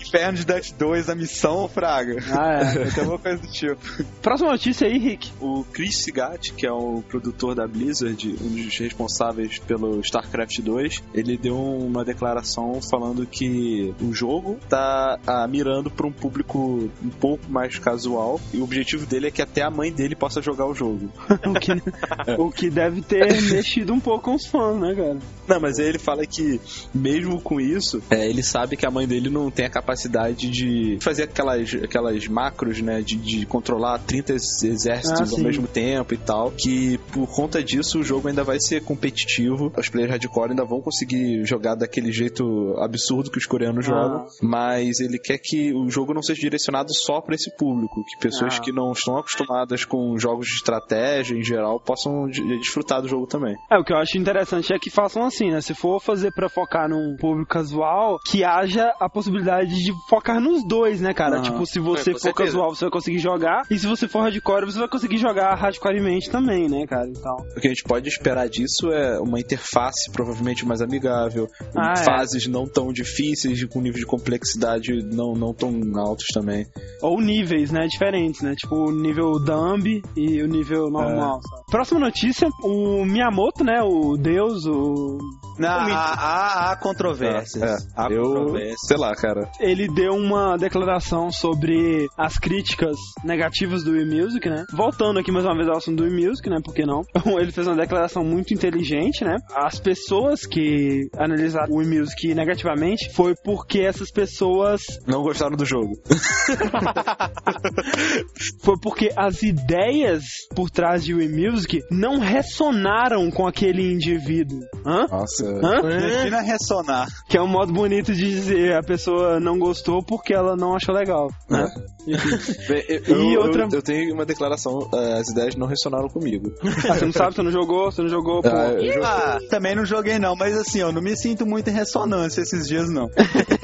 Inferno 0.00 0.38
de 0.38 0.46
Dutch 0.46 0.72
2, 0.72 1.08
a 1.10 1.14
missão, 1.14 1.68
Fraga. 1.68 2.16
Ah, 2.30 2.60
é. 2.60 2.90
Ter 2.94 3.00
uma 3.02 3.18
coisa 3.18 3.38
do 3.38 3.48
tipo. 3.48 4.04
Próxima 4.22 4.50
notícia 4.50 4.86
aí, 4.86 4.98
Rick. 4.98 5.32
O 5.40 5.64
Chris 5.64 5.98
Sigat, 5.98 6.52
que 6.52 6.66
é 6.66 6.72
o 6.72 7.02
produtor 7.08 7.54
da 7.54 7.66
Blizzard, 7.66 8.36
um 8.40 8.48
dos 8.48 8.78
responsáveis 8.78 9.58
pelo 9.58 9.85
StarCraft 10.00 10.60
2, 10.60 11.02
ele 11.14 11.36
deu 11.36 11.56
uma 11.56 12.04
declaração 12.04 12.80
falando 12.80 13.26
que 13.26 13.94
o 14.00 14.12
jogo 14.12 14.58
tá 14.68 15.18
ah, 15.26 15.46
mirando 15.46 15.90
para 15.90 16.06
um 16.06 16.12
público 16.12 16.90
um 17.02 17.10
pouco 17.10 17.50
mais 17.50 17.78
casual 17.78 18.40
e 18.52 18.58
o 18.58 18.64
objetivo 18.64 19.06
dele 19.06 19.28
é 19.28 19.30
que 19.30 19.42
até 19.42 19.62
a 19.62 19.70
mãe 19.70 19.92
dele 19.92 20.14
possa 20.14 20.40
jogar 20.40 20.66
o 20.66 20.74
jogo. 20.74 21.10
o, 21.46 21.54
que, 21.54 21.72
é. 21.72 22.34
o 22.38 22.50
que 22.50 22.70
deve 22.70 23.02
ter 23.02 23.26
mexido 23.50 23.92
um 23.92 24.00
pouco 24.00 24.24
com 24.24 24.34
os 24.34 24.46
fãs, 24.46 24.80
né, 24.80 24.94
cara? 24.94 25.18
Não, 25.46 25.60
mas 25.60 25.78
aí 25.78 25.86
ele 25.86 25.98
fala 25.98 26.26
que 26.26 26.60
mesmo 26.92 27.40
com 27.40 27.60
isso, 27.60 28.02
é, 28.10 28.28
ele 28.28 28.42
sabe 28.42 28.76
que 28.76 28.86
a 28.86 28.90
mãe 28.90 29.06
dele 29.06 29.30
não 29.30 29.50
tem 29.50 29.66
a 29.66 29.70
capacidade 29.70 30.50
de 30.50 30.98
fazer 31.00 31.24
aquelas, 31.24 31.72
aquelas 31.74 32.26
macros, 32.26 32.80
né, 32.80 33.02
de, 33.02 33.16
de 33.16 33.46
controlar 33.46 33.98
30 34.00 34.34
exércitos 34.34 35.32
ah, 35.32 35.36
ao 35.36 35.40
mesmo 35.40 35.66
tempo 35.66 36.14
e 36.14 36.16
tal, 36.16 36.50
que 36.50 36.98
por 37.12 37.28
conta 37.28 37.62
disso 37.62 38.00
o 38.00 38.02
jogo 38.02 38.28
ainda 38.28 38.42
vai 38.42 38.58
ser 38.60 38.82
competitivo, 38.82 39.72
os 39.78 39.88
players 39.88 40.10
hardcore 40.10 40.50
ainda 40.50 40.64
vão 40.64 40.80
conseguir 40.80 41.44
jogar 41.44 41.74
daquele 41.74 42.12
jeito 42.12 42.74
absurdo 42.78 43.30
que 43.30 43.38
os 43.38 43.46
coreanos 43.46 43.86
ah. 43.86 43.88
jogam, 43.88 44.26
mas 44.42 45.00
ele 45.00 45.18
quer 45.18 45.38
que 45.38 45.72
o 45.72 45.88
jogo 45.90 46.14
não 46.14 46.22
seja 46.22 46.40
direcionado 46.40 46.92
só 46.94 47.20
para 47.20 47.34
esse 47.34 47.54
público, 47.56 48.04
que 48.04 48.18
pessoas 48.18 48.58
ah. 48.58 48.60
que 48.60 48.72
não 48.72 48.92
estão 48.92 49.18
acostumadas 49.18 49.84
com 49.84 50.18
jogos 50.18 50.46
de 50.46 50.54
estratégia 50.54 51.36
em 51.36 51.42
geral 51.42 51.80
possam 51.80 52.26
desfrutar 52.28 53.02
do 53.02 53.08
jogo 53.08 53.26
também. 53.26 53.56
É, 53.70 53.78
o 53.78 53.84
que 53.84 53.92
eu 53.92 53.96
acho 53.96 54.18
interessante 54.18 54.72
é 54.72 54.78
que 54.78 54.90
façam 54.90 55.24
assim, 55.24 55.50
né? 55.50 55.60
Se 55.60 55.74
for 55.74 56.00
fazer 56.00 56.32
para 56.32 56.48
focar 56.48 56.88
num 56.88 57.16
público 57.16 57.50
casual, 57.50 58.18
que 58.26 58.44
haja 58.44 58.92
a 59.00 59.08
possibilidade 59.08 59.74
de 59.74 59.92
focar 60.08 60.40
nos 60.40 60.66
dois, 60.66 61.00
né, 61.00 61.12
cara? 61.12 61.38
Ah. 61.38 61.42
Tipo, 61.42 61.66
se 61.66 61.78
você 61.78 62.10
é, 62.10 62.12
for 62.12 62.20
certeza. 62.20 62.50
casual, 62.50 62.74
você 62.74 62.84
vai 62.84 62.90
conseguir 62.90 63.18
jogar, 63.18 63.64
e 63.70 63.78
se 63.78 63.86
você 63.86 64.08
for 64.08 64.20
hardcore, 64.20 64.66
você 64.66 64.78
vai 64.78 64.88
conseguir 64.88 65.18
jogar 65.18 65.54
hardcoremente 65.54 66.30
também, 66.30 66.68
né, 66.68 66.86
cara? 66.86 67.08
Então. 67.08 67.36
O 67.56 67.60
que 67.60 67.66
a 67.66 67.70
gente 67.70 67.84
pode 67.84 68.08
esperar 68.08 68.48
disso 68.48 68.90
é 68.90 69.18
uma 69.20 69.40
interface 69.40 69.65
provavelmente 70.12 70.66
mais 70.66 70.80
amigável, 70.80 71.48
ah, 71.74 71.92
é. 71.92 72.04
fases 72.04 72.46
é. 72.46 72.48
não 72.48 72.66
tão 72.66 72.92
difíceis, 72.92 73.64
com 73.64 73.80
nível 73.80 74.00
de 74.00 74.06
complexidade 74.06 74.92
não, 75.12 75.32
não 75.32 75.52
tão 75.52 75.80
altos 75.96 76.26
também. 76.32 76.66
Ou 77.02 77.20
níveis, 77.20 77.70
né, 77.70 77.86
diferentes, 77.86 78.42
né? 78.42 78.54
Tipo, 78.54 78.88
o 78.88 78.92
nível 78.92 79.32
Dumb 79.38 80.02
e 80.16 80.42
o 80.42 80.46
nível 80.46 80.90
normal. 80.90 81.38
É. 81.38 81.70
Próxima 81.70 82.00
notícia, 82.00 82.48
o 82.62 83.04
Miyamoto, 83.04 83.64
né, 83.64 83.82
o 83.82 84.16
deus, 84.16 84.66
o... 84.66 85.18
Não, 85.58 85.68
há, 85.68 85.94
há, 85.94 86.72
há 86.72 86.76
controvérsias. 86.76 87.62
É, 87.62 87.66
é. 87.66 87.76
Há 87.96 88.08
eu, 88.10 88.22
controvérsias. 88.22 88.80
sei 88.86 88.96
lá, 88.96 89.14
cara. 89.14 89.48
Ele 89.60 89.88
deu 89.88 90.14
uma 90.14 90.56
declaração 90.56 91.30
sobre 91.30 92.08
as 92.16 92.38
críticas 92.38 92.96
negativas 93.24 93.82
do 93.82 93.96
e-music, 93.96 94.48
né? 94.48 94.64
Voltando 94.72 95.18
aqui 95.18 95.32
mais 95.32 95.44
uma 95.44 95.54
vez 95.54 95.68
ao 95.68 95.76
assunto 95.76 96.02
do 96.02 96.06
e-music, 96.06 96.48
né? 96.48 96.58
Por 96.62 96.74
que 96.74 96.84
não? 96.84 97.02
Ele 97.38 97.52
fez 97.52 97.66
uma 97.66 97.76
declaração 97.76 98.24
muito 98.24 98.52
inteligente, 98.52 99.24
né? 99.24 99.36
As 99.54 99.78
pessoas 99.78 100.46
que 100.46 101.08
analisaram 101.16 101.74
o 101.74 101.82
e-music 101.82 102.34
negativamente 102.34 103.12
foi 103.12 103.34
porque 103.44 103.80
essas 103.80 104.10
pessoas 104.10 104.82
não 105.06 105.22
gostaram 105.22 105.56
do 105.56 105.64
jogo. 105.64 105.92
foi 108.62 108.78
porque 108.80 109.12
as 109.16 109.42
ideias 109.42 110.24
por 110.54 110.70
trás 110.70 111.04
de 111.04 111.14
Wii 111.14 111.28
Music 111.28 111.82
não 111.90 112.18
ressonaram 112.18 113.30
com 113.30 113.46
aquele 113.46 113.92
indivíduo. 113.92 114.60
Hã? 114.84 115.06
Nossa. 115.08 115.45
Hã? 115.62 115.82
Defina 115.82 116.40
ressonar. 116.40 117.08
Que 117.28 117.36
é 117.36 117.42
um 117.42 117.46
modo 117.46 117.72
bonito 117.72 118.14
de 118.14 118.30
dizer 118.30 118.76
a 118.76 118.82
pessoa 118.82 119.40
não 119.40 119.58
gostou 119.58 120.02
porque 120.02 120.34
ela 120.34 120.56
não 120.56 120.74
achou 120.74 120.94
legal, 120.94 121.30
né? 121.48 121.68
Bem, 122.68 122.84
eu, 122.88 123.24
e 123.24 123.36
outra... 123.36 123.64
Eu, 123.64 123.68
eu, 123.72 123.82
tenho 123.82 124.14
uma 124.14 124.24
declaração, 124.24 124.88
eh, 124.94 125.18
as 125.18 125.28
ideias 125.28 125.56
não 125.56 125.66
ressonaram 125.66 126.08
comigo. 126.08 126.52
Ah, 126.88 126.94
você 126.94 127.04
não 127.04 127.12
sabe, 127.12 127.34
você 127.34 127.42
não 127.42 127.50
jogou, 127.50 127.90
você 127.90 128.02
não 128.02 128.08
jogou, 128.08 128.42
pô. 128.42 128.48
Ah, 128.48 128.76
ah, 129.02 129.38
também 129.50 129.74
não 129.74 129.84
joguei 129.84 130.18
não, 130.18 130.36
mas 130.36 130.56
assim, 130.56 130.80
eu 130.80 130.92
não 130.92 131.02
me 131.02 131.16
sinto 131.16 131.44
muito 131.44 131.68
em 131.68 131.72
ressonância 131.72 132.40
esses 132.40 132.66
dias 132.68 132.88
não. 132.88 133.10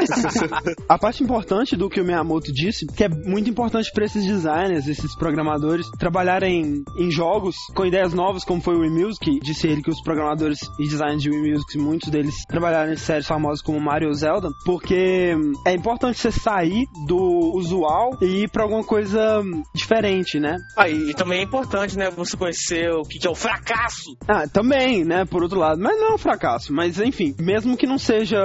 a 0.88 0.98
parte 0.98 1.22
importante 1.22 1.76
do 1.76 1.88
que 1.88 2.00
o 2.00 2.04
Miyamoto 2.04 2.52
disse, 2.52 2.86
que 2.86 3.04
é 3.04 3.08
muito 3.08 3.48
importante 3.48 3.90
para 3.92 4.04
esses 4.04 4.24
designers, 4.24 4.86
esses 4.86 5.14
programadores, 5.16 5.86
trabalharem 5.98 6.82
em 6.96 7.10
jogos 7.10 7.56
com 7.74 7.86
ideias 7.86 8.12
novas, 8.12 8.44
como 8.44 8.60
foi 8.60 8.74
o 8.74 8.80
Wii 8.80 8.90
Music. 8.90 9.40
Disse 9.40 9.68
ele 9.68 9.82
que 9.82 9.90
os 9.90 10.02
programadores 10.02 10.58
e 10.78 10.88
designers 10.88 11.22
de 11.22 11.30
Wii 11.30 11.52
Music, 11.52 11.78
muitos 11.78 12.10
deles 12.10 12.34
trabalharam 12.48 12.92
em 12.92 12.96
séries 12.96 13.26
famosas 13.26 13.62
como 13.62 13.80
Mario 13.80 14.12
Zelda, 14.14 14.48
porque 14.64 15.34
é 15.66 15.72
importante 15.72 16.18
você 16.18 16.30
sair 16.30 16.86
do 17.06 17.52
usual 17.54 18.18
e 18.20 18.42
ir 18.42 18.50
pra 18.50 18.62
alguma 18.64 18.84
coisa 18.84 19.42
diferente, 19.74 20.38
né? 20.38 20.56
Ah, 20.76 20.88
e, 20.88 21.14
também 21.14 21.40
é 21.40 21.42
importante, 21.42 21.96
né, 21.96 22.10
você 22.10 22.36
conhecer 22.36 22.90
o 22.90 23.02
que 23.02 23.26
é 23.26 23.30
o 23.30 23.34
fracasso. 23.34 24.16
Ah, 24.28 24.46
também, 24.48 25.04
né, 25.04 25.24
por 25.24 25.42
outro 25.42 25.58
lado. 25.58 25.80
Mas 25.80 25.98
não 25.98 26.12
é 26.12 26.14
um 26.14 26.18
fracasso, 26.18 26.72
mas 26.72 26.98
enfim, 27.00 27.34
mesmo 27.38 27.76
que 27.76 27.86
não 27.86 27.98
seja 27.98 28.42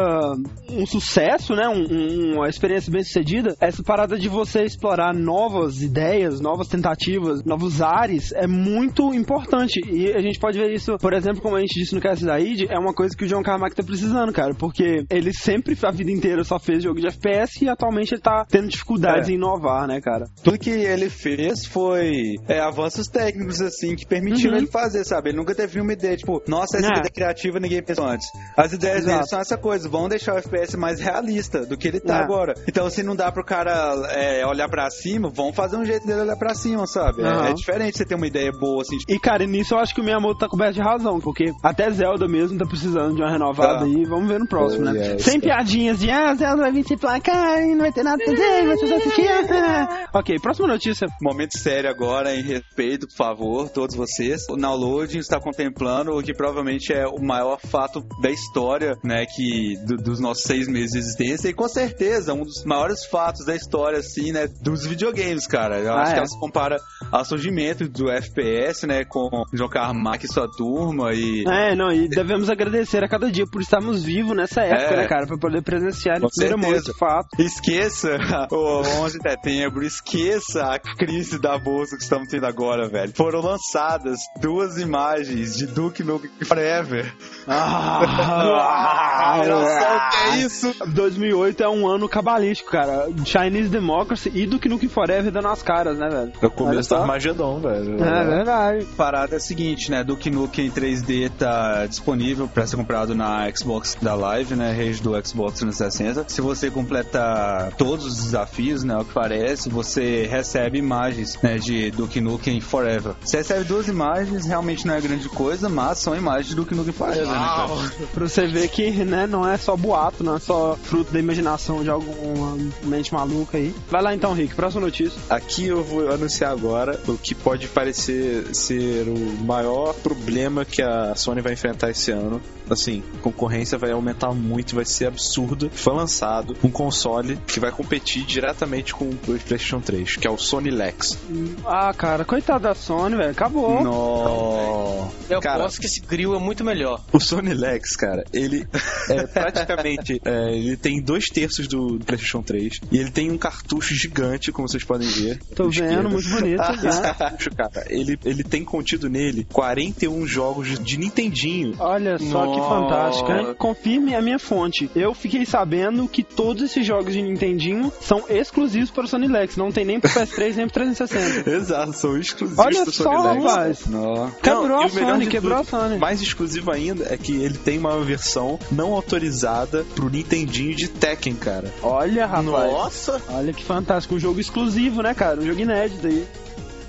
um 0.69 0.85
sucesso, 0.85 1.46
né, 1.55 1.67
um, 1.67 1.85
um, 1.89 2.35
uma 2.35 2.49
experiência 2.49 2.91
bem 2.91 3.03
sucedida, 3.03 3.55
essa 3.59 3.83
parada 3.83 4.17
de 4.17 4.27
você 4.27 4.63
explorar 4.63 5.13
novas 5.13 5.81
ideias, 5.81 6.39
novas 6.39 6.67
tentativas, 6.67 7.43
novos 7.43 7.81
ares 7.81 8.31
é 8.33 8.47
muito 8.47 9.13
importante. 9.13 9.81
E 9.89 10.11
a 10.11 10.21
gente 10.21 10.39
pode 10.39 10.57
ver 10.57 10.73
isso, 10.73 10.97
por 10.97 11.13
exemplo, 11.13 11.41
como 11.41 11.55
a 11.55 11.61
gente 11.61 11.79
disse 11.79 11.95
no 11.95 12.01
caso 12.01 12.25
da 12.25 12.39
ID, 12.39 12.69
é 12.69 12.77
uma 12.77 12.93
coisa 12.93 13.15
que 13.15 13.25
o 13.25 13.27
John 13.27 13.43
Carmack 13.43 13.75
tá 13.75 13.83
precisando, 13.83 14.31
cara, 14.33 14.53
porque 14.53 15.05
ele 15.09 15.33
sempre, 15.33 15.77
a 15.81 15.91
vida 15.91 16.11
inteira, 16.11 16.43
só 16.43 16.59
fez 16.59 16.83
jogo 16.83 16.99
de 16.99 17.07
FPS 17.07 17.63
e 17.63 17.69
atualmente 17.69 18.13
ele 18.13 18.21
tá 18.21 18.45
tendo 18.49 18.67
dificuldades 18.67 19.29
é. 19.29 19.31
em 19.31 19.35
inovar, 19.35 19.87
né, 19.87 20.01
cara? 20.01 20.25
Tudo 20.43 20.57
que 20.57 20.69
ele 20.69 21.09
fez 21.09 21.65
foi 21.65 22.35
é, 22.47 22.59
avanços 22.59 23.07
técnicos, 23.07 23.61
assim, 23.61 23.95
que 23.95 24.05
permitiram 24.05 24.53
uhum. 24.53 24.57
ele 24.59 24.67
fazer, 24.67 25.03
sabe? 25.03 25.29
Ele 25.29 25.37
nunca 25.37 25.55
teve 25.55 25.79
uma 25.79 25.93
ideia, 25.93 26.17
tipo, 26.17 26.41
nossa, 26.47 26.77
essa 26.77 26.87
é. 26.87 26.97
ideia 26.97 27.11
criativa 27.13 27.59
ninguém 27.59 27.81
pensou 27.81 28.05
antes. 28.05 28.27
As 28.55 28.73
ideias 28.73 28.99
Exato. 28.99 29.15
dele 29.15 29.27
são 29.27 29.39
essa 29.39 29.57
coisa, 29.57 29.87
vão 29.87 30.09
deixar 30.09 30.35
o 30.35 30.37
FPS 30.37 30.75
mais 30.77 30.99
realista 30.99 31.36
do 31.67 31.77
que 31.77 31.87
ele 31.87 31.99
tá 31.99 32.17
é. 32.17 32.23
agora. 32.23 32.53
Então, 32.67 32.89
se 32.89 33.03
não 33.03 33.15
dá 33.15 33.31
pro 33.31 33.43
cara 33.43 33.93
é, 34.11 34.45
olhar 34.45 34.69
para 34.69 34.89
cima, 34.89 35.29
vão 35.29 35.53
fazer 35.53 35.77
um 35.77 35.85
jeito 35.85 36.05
dele 36.05 36.21
olhar 36.21 36.35
para 36.35 36.53
cima, 36.53 36.85
sabe? 36.87 37.21
Uhum. 37.21 37.45
É, 37.45 37.51
é, 37.51 37.53
diferente 37.53 37.97
você 37.97 38.05
ter 38.05 38.15
uma 38.15 38.27
ideia 38.27 38.51
boa, 38.51 38.81
assim. 38.81 38.97
E, 39.07 39.19
cara, 39.19 39.45
nisso 39.45 39.73
eu 39.73 39.79
acho 39.79 39.93
que 39.93 40.01
o 40.01 40.03
Miyamoto 40.03 40.39
tá 40.39 40.47
coberto 40.47 40.73
de 40.73 40.81
razão, 40.81 41.19
porque 41.19 41.51
até 41.63 41.89
Zelda 41.89 42.27
mesmo 42.27 42.57
tá 42.57 42.65
precisando 42.65 43.15
de 43.15 43.21
uma 43.21 43.31
renovada 43.31 43.83
ah. 43.83 43.83
aí, 43.83 44.05
vamos 44.05 44.27
ver 44.27 44.39
no 44.39 44.47
próximo, 44.47 44.87
oh, 44.87 44.91
né? 44.91 45.13
Yes, 45.13 45.23
Sem 45.23 45.39
piadinhas 45.39 45.99
de, 45.99 46.09
ah, 46.09 46.33
Zelda 46.35 46.63
vai 46.63 46.71
vir 46.71 46.85
se 46.85 46.97
placar 46.97 47.61
e 47.61 47.71
não 47.71 47.79
vai 47.79 47.91
ter 47.91 48.03
nada 48.03 48.17
pra 48.17 48.33
fazer, 48.33 48.65
vai 48.65 48.77
ser 48.77 48.93
assistir. 48.93 49.27
ok, 50.13 50.39
próxima 50.39 50.67
notícia. 50.67 51.07
Momento 51.21 51.57
sério 51.57 51.89
agora, 51.89 52.35
em 52.35 52.41
respeito, 52.41 53.07
por 53.07 53.15
favor, 53.15 53.69
todos 53.69 53.95
vocês. 53.95 54.41
O 54.49 54.55
Downloading 54.55 55.19
está 55.19 55.39
contemplando 55.39 56.17
o 56.17 56.21
que 56.21 56.33
provavelmente 56.33 56.93
é 56.93 57.07
o 57.07 57.21
maior 57.21 57.59
fato 57.59 58.03
da 58.21 58.29
história, 58.29 58.97
né, 59.03 59.25
que 59.25 59.75
do, 59.85 59.97
dos 59.97 60.19
nossos 60.19 60.43
seis 60.43 60.67
meses 60.67 60.91
de 60.91 60.99
existência 60.99 61.26
e 61.33 61.53
com 61.53 61.67
certeza 61.67 62.33
um 62.33 62.43
dos 62.43 62.63
maiores 62.63 63.05
fatos 63.05 63.45
da 63.45 63.55
história, 63.55 63.99
assim, 63.99 64.31
né, 64.31 64.47
dos 64.61 64.85
videogames, 64.85 65.47
cara. 65.47 65.79
Eu 65.79 65.93
ah, 65.93 66.01
acho 66.01 66.11
é? 66.11 66.13
que 66.13 66.19
ela 66.19 66.27
se 66.27 66.39
compara 66.39 66.77
ao 67.11 67.25
surgimento 67.25 67.87
do 67.87 68.09
FPS, 68.09 68.85
né, 68.87 69.03
com 69.05 69.29
João 69.53 69.69
Carmack 69.69 70.25
e 70.25 70.31
sua 70.31 70.47
turma 70.49 71.13
e... 71.13 71.43
É, 71.47 71.75
não, 71.75 71.91
e 71.91 72.07
devemos 72.07 72.49
agradecer 72.49 73.03
a 73.03 73.07
cada 73.07 73.31
dia 73.31 73.45
por 73.51 73.61
estarmos 73.61 74.03
vivos 74.03 74.35
nessa 74.35 74.61
época, 74.61 74.93
é, 74.93 74.97
né, 74.97 75.07
cara, 75.07 75.27
pra 75.27 75.37
poder 75.37 75.61
presenciar 75.61 76.17
em 76.17 76.27
primeira 76.27 76.57
mão 76.57 76.73
esse 76.73 76.93
fato. 76.97 77.27
Esqueça 77.39 78.17
o 78.51 78.81
11 79.03 79.19
de 79.19 79.29
setembro, 79.29 79.83
esqueça 79.83 80.63
a 80.63 80.79
crise 80.79 81.39
da 81.39 81.57
bolsa 81.57 81.97
que 81.97 82.03
estamos 82.03 82.27
tendo 82.27 82.45
agora, 82.45 82.87
velho. 82.87 83.11
Foram 83.15 83.41
lançadas 83.41 84.19
duas 84.39 84.77
imagens 84.77 85.57
de 85.57 85.67
Duke 85.67 86.03
Nukem 86.03 86.29
Forever. 86.43 87.13
Ah, 87.47 88.01
ah, 88.05 89.41
ah, 89.41 90.09
que 90.11 90.17
é 90.17 90.37
isso? 90.45 90.73
2008 91.17 91.63
é 91.63 91.69
um 91.69 91.87
ano 91.87 92.07
cabalístico, 92.07 92.71
cara. 92.71 93.07
Chinese 93.25 93.69
Democracy 93.69 94.31
e 94.33 94.45
Duke 94.45 94.69
Nukem 94.69 94.89
Forever 94.89 95.31
dando 95.31 95.47
as 95.47 95.61
caras, 95.61 95.97
né, 95.97 96.07
velho? 96.09 96.31
É 96.41 96.45
o 96.45 96.51
começo 96.51 96.89
só. 96.89 97.01
Armagedon, 97.01 97.59
velho. 97.59 98.03
É 98.03 98.23
verdade. 98.23 98.85
Parada 98.95 99.35
é 99.35 99.37
a 99.37 99.39
seguinte, 99.39 99.91
né? 99.91 100.03
Duke 100.03 100.29
Nukem 100.29 100.71
3D 100.71 101.31
tá 101.37 101.85
disponível 101.85 102.47
para 102.47 102.65
ser 102.65 102.77
comprado 102.77 103.15
na 103.15 103.49
Xbox 103.53 103.97
da 104.01 104.15
Live, 104.15 104.55
né? 104.55 104.71
Rede 104.71 105.01
do 105.01 105.11
Xbox 105.25 105.59
360. 105.59 106.25
Se 106.27 106.41
você 106.41 106.69
completar 106.69 107.71
todos 107.77 108.05
os 108.05 108.15
desafios, 108.17 108.83
né? 108.83 108.97
O 108.97 109.05
que 109.05 109.13
parece, 109.13 109.69
você 109.69 110.27
recebe 110.29 110.77
imagens 110.77 111.37
né, 111.41 111.57
de 111.57 111.91
Duke 111.91 112.21
Nukem 112.21 112.61
Forever. 112.61 113.13
Você 113.21 113.37
recebe 113.37 113.63
duas 113.63 113.87
imagens, 113.87 114.45
realmente 114.45 114.85
não 114.85 114.95
é 114.95 115.01
grande 115.01 115.27
coisa, 115.29 115.69
mas 115.69 115.97
são 115.99 116.15
imagens 116.15 116.49
de 116.49 116.55
Duke 116.55 116.75
Nukem 116.75 116.93
Forever, 116.93 117.27
né, 117.27 117.33
cara? 117.33 117.67
Pra 118.13 118.27
você 118.27 118.47
ver 118.47 118.67
que, 118.69 118.91
né, 119.03 119.27
não 119.27 119.47
é 119.47 119.57
só 119.57 119.75
boato, 119.75 120.23
não 120.23 120.35
é 120.35 120.39
só 120.39 120.77
fruto 120.81 121.06
da 121.11 121.19
imaginação 121.19 121.83
de 121.83 121.89
alguma 121.89 122.57
mente 122.83 123.13
maluca 123.13 123.57
aí. 123.57 123.73
Vai 123.89 124.01
lá 124.01 124.15
então, 124.15 124.33
Rick, 124.33 124.55
próxima 124.55 124.81
notícia. 124.81 125.19
Aqui 125.29 125.67
eu 125.67 125.83
vou 125.83 126.09
anunciar 126.11 126.51
agora 126.51 126.99
o 127.07 127.17
que 127.17 127.33
pode 127.33 127.67
parecer 127.67 128.53
ser 128.55 129.07
o 129.07 129.43
maior 129.43 129.93
problema 129.93 130.65
que 130.65 130.81
a 130.81 131.15
Sony 131.15 131.41
vai 131.41 131.53
enfrentar 131.53 131.89
esse 131.89 132.11
ano. 132.11 132.41
Assim, 132.69 133.03
a 133.17 133.21
concorrência 133.21 133.77
vai 133.77 133.91
aumentar 133.91 134.31
muito, 134.33 134.75
vai 134.75 134.85
ser 134.85 135.07
absurdo. 135.07 135.69
Foi 135.73 135.93
lançado 135.93 136.55
um 136.63 136.69
console 136.69 137.37
que 137.47 137.59
vai 137.59 137.71
competir 137.71 138.23
diretamente 138.23 138.93
com 138.93 139.05
o 139.09 139.15
PlayStation 139.15 139.79
3, 139.79 140.15
que 140.17 140.27
é 140.27 140.31
o 140.31 140.37
Sony 140.37 140.69
Lex. 140.69 141.17
Ah, 141.65 141.93
cara, 141.93 142.25
coitado 142.25 142.63
da 142.63 142.75
Sony, 142.75 143.15
velho, 143.15 143.31
acabou. 143.31 143.83
No... 143.83 145.07
Eu 145.29 145.39
Cara- 145.41 145.63
aposto 145.63 145.79
que 145.79 145.85
esse 145.85 145.99
grill 146.01 146.35
é 146.35 146.39
muito 146.39 146.63
melhor. 146.63 147.01
O 147.11 147.19
Sony 147.19 147.53
Lex, 147.53 147.95
cara, 147.95 148.23
ele 148.33 148.65
é 149.09 149.27
praticamente. 149.27 150.21
é, 150.23 150.55
ele 150.55 150.77
tem 150.77 151.01
dois 151.01 151.25
terços 151.25 151.67
do 151.67 151.99
PlayStation 152.05 152.41
3 152.41 152.81
e 152.91 152.97
ele 152.97 153.11
tem 153.11 153.31
um 153.31 153.37
cartucho 153.37 153.93
gigante, 153.93 154.51
como 154.51 154.67
vocês 154.67 154.83
podem 154.83 155.07
ver. 155.07 155.39
Tô 155.55 155.69
vendo, 155.69 155.71
esquerda. 155.85 156.09
muito 156.09 156.29
bonito, 156.29 156.61
Esse 156.87 157.01
né? 157.01 157.13
cartucho, 157.17 157.49
cara, 157.51 157.85
ele, 157.89 158.17
ele 158.23 158.43
tem 158.43 158.63
contido 158.63 159.09
nele 159.09 159.45
41 159.51 160.25
jogos 160.27 160.67
de, 160.67 160.77
de 160.79 160.97
Nintendinho. 160.97 161.75
Olha 161.79 162.17
só 162.19 162.53
que 162.61 162.69
fantástico, 162.69 163.31
hein? 163.31 163.55
Confirme 163.57 164.15
a 164.15 164.21
minha 164.21 164.39
fonte. 164.39 164.89
Eu 164.95 165.13
fiquei 165.13 165.45
sabendo 165.45 166.07
que 166.07 166.23
todos 166.23 166.63
esses 166.63 166.85
jogos 166.85 167.13
de 167.13 167.21
Nintendinho 167.21 167.91
são 168.01 168.23
exclusivos 168.29 168.91
para 168.91 169.05
o 169.05 169.07
Sony 169.07 169.27
Lex. 169.27 169.57
Não 169.57 169.71
tem 169.71 169.85
nem 169.85 169.99
pro 169.99 170.09
PS3 170.09 170.55
nem 170.55 170.67
pro 170.67 170.73
360. 170.73 171.49
Exato, 171.49 171.93
são 171.93 172.17
exclusivos 172.17 172.63
Olha 172.63 172.85
do 172.85 172.91
só, 172.91 173.03
Sony 173.03 173.43
Lex. 173.43 173.85
No... 173.87 174.31
Quebrou 174.41 174.67
Não, 174.67 174.81
a 174.81 174.85
o 174.85 174.89
Sony, 174.89 175.27
quebrou 175.27 175.63
tudo, 175.63 175.75
a 175.75 175.81
Sony. 175.81 175.97
Mais 175.97 176.21
exclusivo 176.21 176.71
ainda 176.71 177.05
é 177.13 177.17
que 177.17 177.33
ele 177.41 177.57
tem 177.57 177.77
uma 177.77 177.99
versão 177.99 178.59
não 178.71 178.93
autorizada 178.93 179.85
pro 179.95 180.09
Nintendinho 180.09 180.75
de 180.75 180.87
Tekken, 180.87 181.35
cara. 181.35 181.73
Olha, 181.81 182.25
rapaz. 182.25 182.71
Nossa! 182.71 183.21
Olha 183.29 183.53
que 183.53 183.63
fantástico. 183.63 184.15
Um 184.15 184.19
jogo 184.19 184.39
exclusivo, 184.39 185.01
né, 185.01 185.13
cara? 185.13 185.39
Um 185.39 185.45
jogo 185.45 185.59
inédito 185.59 186.07
aí. 186.07 186.25